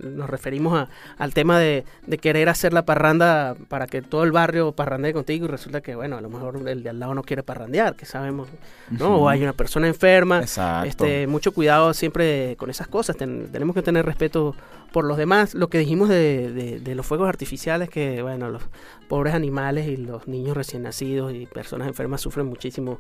nos 0.03 0.29
referimos 0.31 0.79
a- 0.79 0.89
al 1.19 1.33
tema 1.35 1.59
de, 1.59 1.85
de 2.07 2.19
querer 2.19 2.49
hacer 2.49 2.73
la 2.73 2.85
parranda 2.85 3.57
para 3.69 3.87
que 3.87 4.03
todo 4.03 4.25
el 4.25 4.33
barrio 4.33 4.73
parrandee 4.73 5.13
contigo 5.13 5.47
y 5.47 5.49
resulta 5.49 5.81
que, 5.81 5.95
bueno, 5.95 6.17
a 6.19 6.21
lo 6.21 6.29
mejor 6.29 6.61
el 6.69 6.83
de 6.83 6.91
al 6.91 6.99
lado 7.01 7.15
no 7.15 7.23
quiere 7.23 7.43
parrandear, 7.47 7.97
que 7.97 8.05
sabemos, 8.05 8.49
¿no? 8.91 9.17
O 9.17 9.29
hay 9.31 9.43
una 9.43 9.55
persona 9.55 9.87
enferma. 9.87 10.41
Exacto. 10.41 10.87
Este, 10.89 11.27
mucho 11.27 11.53
cuidado 11.53 11.95
siempre 11.95 12.57
con 12.57 12.69
esas 12.69 12.89
cosas. 12.89 13.17
ten- 13.17 13.49
tenemos 13.51 13.75
que 13.75 13.81
tener 13.83 14.05
respeto 14.05 14.55
por 14.93 15.05
los 15.07 15.17
demás. 15.17 15.55
Lo 15.55 15.69
que 15.69 15.79
dijimos 15.79 16.09
de, 16.11 16.51
de- 16.53 16.81
de 16.81 16.95
los 16.95 17.07
fuegos 17.07 17.29
artificiales, 17.29 17.89
que 17.89 18.21
bueno, 18.23 18.51
los 18.51 18.63
pobres 19.09 19.33
animales 19.35 19.87
y 19.89 19.97
los 19.97 20.29
niños 20.29 20.57
recién 20.57 20.83
nacidos 20.83 21.33
y 21.33 21.47
personas 21.47 21.89
enfermas 21.89 22.21
sufren 22.21 22.47
muchísimo 22.47 22.99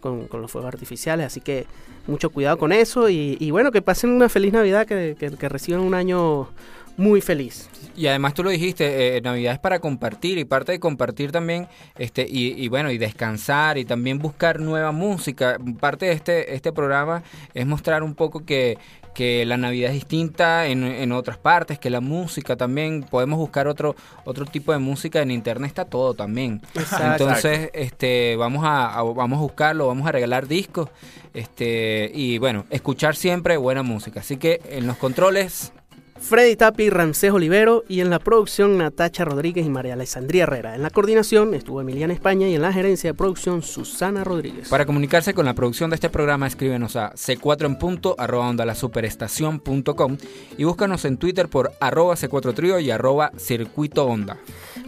con, 0.00 0.26
con 0.26 0.40
los 0.40 0.50
fuegos 0.50 0.68
artificiales. 0.72 1.26
Así 1.26 1.40
que 1.40 1.66
mucho 2.08 2.30
cuidado 2.30 2.58
con 2.58 2.72
eso 2.72 3.08
y, 3.08 3.36
y 3.38 3.50
bueno, 3.52 3.70
que 3.70 3.82
pasen 3.82 4.10
una 4.10 4.28
feliz 4.28 4.52
Navidad, 4.52 4.86
que, 4.86 5.16
que- 5.18 5.30
que 5.30 5.48
reciban 5.48 5.80
un 5.82 5.94
año 5.94 6.48
muy 6.96 7.20
feliz. 7.20 7.68
Y 7.94 8.06
además 8.06 8.32
tú 8.32 8.42
lo 8.42 8.48
dijiste, 8.50 9.16
eh, 9.16 9.20
Navidad 9.20 9.52
es 9.52 9.58
para 9.58 9.78
compartir 9.78 10.38
y 10.38 10.44
parte 10.46 10.72
de 10.72 10.80
compartir 10.80 11.30
también, 11.30 11.68
este 11.98 12.26
y, 12.28 12.54
y 12.62 12.68
bueno, 12.68 12.90
y 12.90 12.96
descansar 12.96 13.76
y 13.76 13.84
también 13.84 14.18
buscar 14.18 14.60
nueva 14.60 14.92
música. 14.92 15.58
Parte 15.78 16.06
de 16.06 16.12
este, 16.12 16.54
este 16.54 16.72
programa 16.72 17.22
es 17.52 17.66
mostrar 17.66 18.02
un 18.02 18.14
poco 18.14 18.46
que, 18.46 18.78
que 19.14 19.44
la 19.44 19.58
Navidad 19.58 19.90
es 19.90 19.94
distinta 19.96 20.66
en, 20.68 20.84
en 20.84 21.12
otras 21.12 21.36
partes, 21.36 21.78
que 21.78 21.90
la 21.90 22.00
música 22.00 22.56
también, 22.56 23.02
podemos 23.02 23.38
buscar 23.38 23.68
otro, 23.68 23.94
otro 24.24 24.46
tipo 24.46 24.72
de 24.72 24.78
música, 24.78 25.20
en 25.20 25.30
internet 25.30 25.68
está 25.68 25.84
todo 25.84 26.14
también. 26.14 26.62
Exacto. 26.74 27.24
Entonces, 27.24 27.68
este, 27.74 28.36
vamos 28.36 28.64
a, 28.64 28.86
a- 28.98 29.02
vamos 29.02 29.38
a 29.38 29.42
buscarlo, 29.42 29.86
vamos 29.86 30.08
a 30.08 30.12
regalar 30.12 30.48
discos, 30.48 30.88
este, 31.34 32.10
y 32.14 32.38
bueno, 32.38 32.64
escuchar 32.70 33.16
siempre 33.16 33.58
buena 33.58 33.82
música. 33.82 34.20
Así 34.20 34.38
que 34.38 34.62
en 34.70 34.86
los 34.86 34.96
controles, 34.96 35.74
Freddy 36.22 36.56
Tapi, 36.56 36.88
Ramsés 36.88 37.32
Olivero 37.32 37.84
y 37.88 38.00
en 38.00 38.08
la 38.08 38.20
producción 38.20 38.78
Natacha 38.78 39.24
Rodríguez 39.24 39.66
y 39.66 39.70
María 39.70 39.94
Alessandría 39.94 40.44
Herrera. 40.44 40.74
En 40.74 40.82
la 40.82 40.90
coordinación 40.90 41.52
estuvo 41.52 41.80
Emiliana 41.80 42.14
España 42.14 42.48
y 42.48 42.54
en 42.54 42.62
la 42.62 42.72
gerencia 42.72 43.10
de 43.10 43.14
producción 43.14 43.62
Susana 43.62 44.22
Rodríguez. 44.24 44.68
Para 44.68 44.86
comunicarse 44.86 45.34
con 45.34 45.44
la 45.44 45.54
producción 45.54 45.90
de 45.90 45.96
este 45.96 46.08
programa, 46.10 46.46
escríbenos 46.46 46.96
a 46.96 47.12
c4 47.12 47.66
en 47.66 47.76
punto 47.76 48.14
arroba 48.16 48.48
onda 48.48 48.64
la 48.64 48.76
superestación.com 48.76 50.16
y 50.56 50.64
búscanos 50.64 51.04
en 51.04 51.16
Twitter 51.16 51.48
por 51.48 51.72
arroba 51.80 52.14
c4 52.14 52.54
trío 52.54 52.78
y 52.78 52.90
arroba 52.90 53.32
circuito 53.36 54.06
onda. 54.06 54.38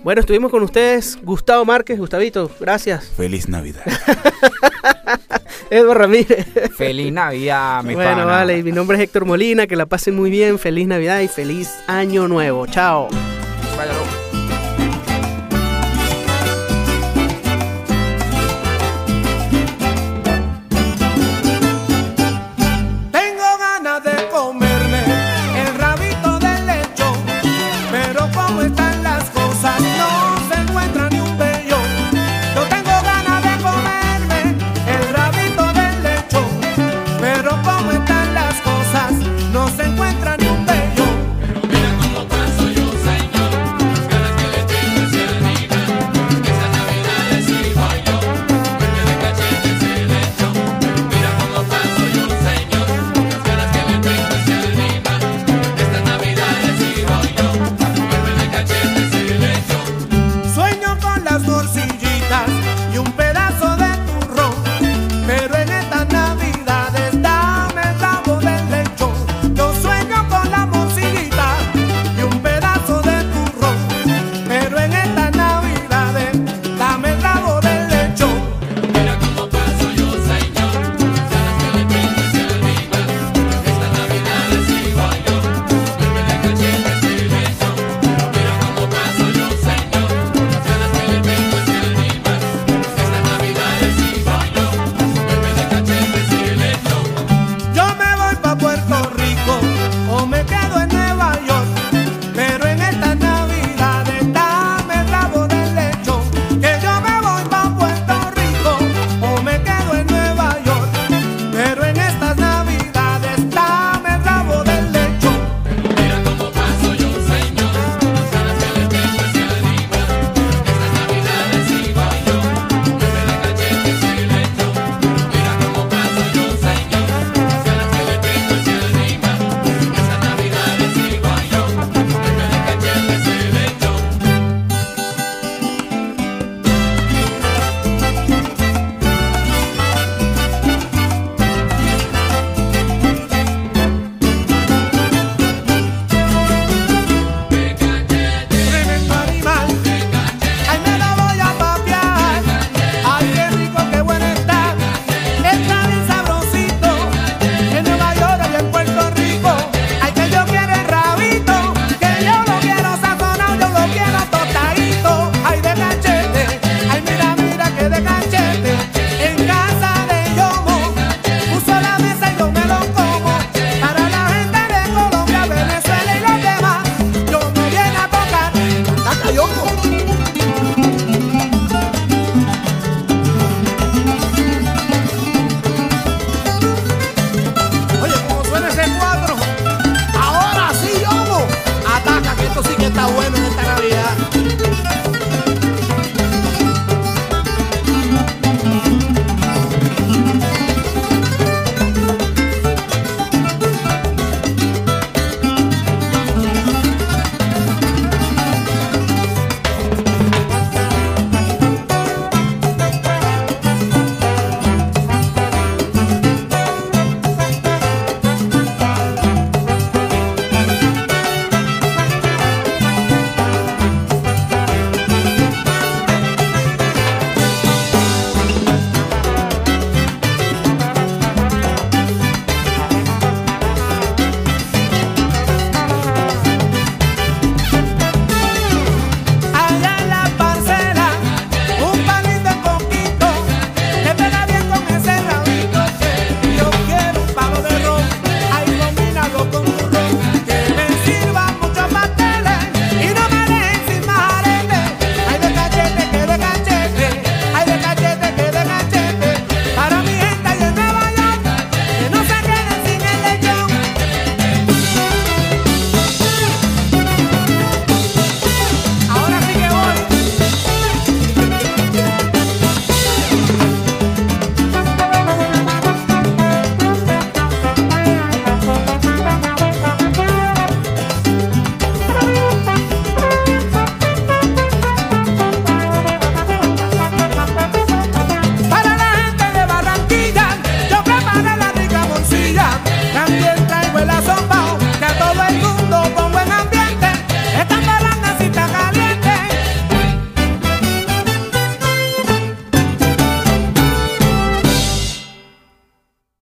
Bueno, 0.04 0.20
estuvimos 0.20 0.50
con 0.50 0.62
ustedes, 0.62 1.18
Gustavo 1.22 1.64
Márquez, 1.64 1.98
Gustavito, 1.98 2.50
gracias. 2.60 3.08
Feliz 3.08 3.48
Navidad. 3.48 3.82
Edward 5.70 5.98
Ramírez. 5.98 6.46
Feliz 6.76 7.12
Navidad, 7.12 7.82
mi 7.82 7.94
bueno, 7.94 8.10
pana. 8.10 8.24
vale, 8.24 8.58
y 8.58 8.62
mi 8.62 8.72
nombre 8.72 8.96
es 8.96 9.02
Héctor 9.02 9.24
Molina, 9.24 9.66
que 9.66 9.76
la 9.76 9.86
pasen 9.86 10.14
muy 10.16 10.30
bien, 10.30 10.58
feliz 10.58 10.86
Navidad 10.86 11.20
y 11.20 11.28
feliz 11.28 11.70
Año 11.86 12.28
Nuevo. 12.28 12.66
Chao. 12.66 13.08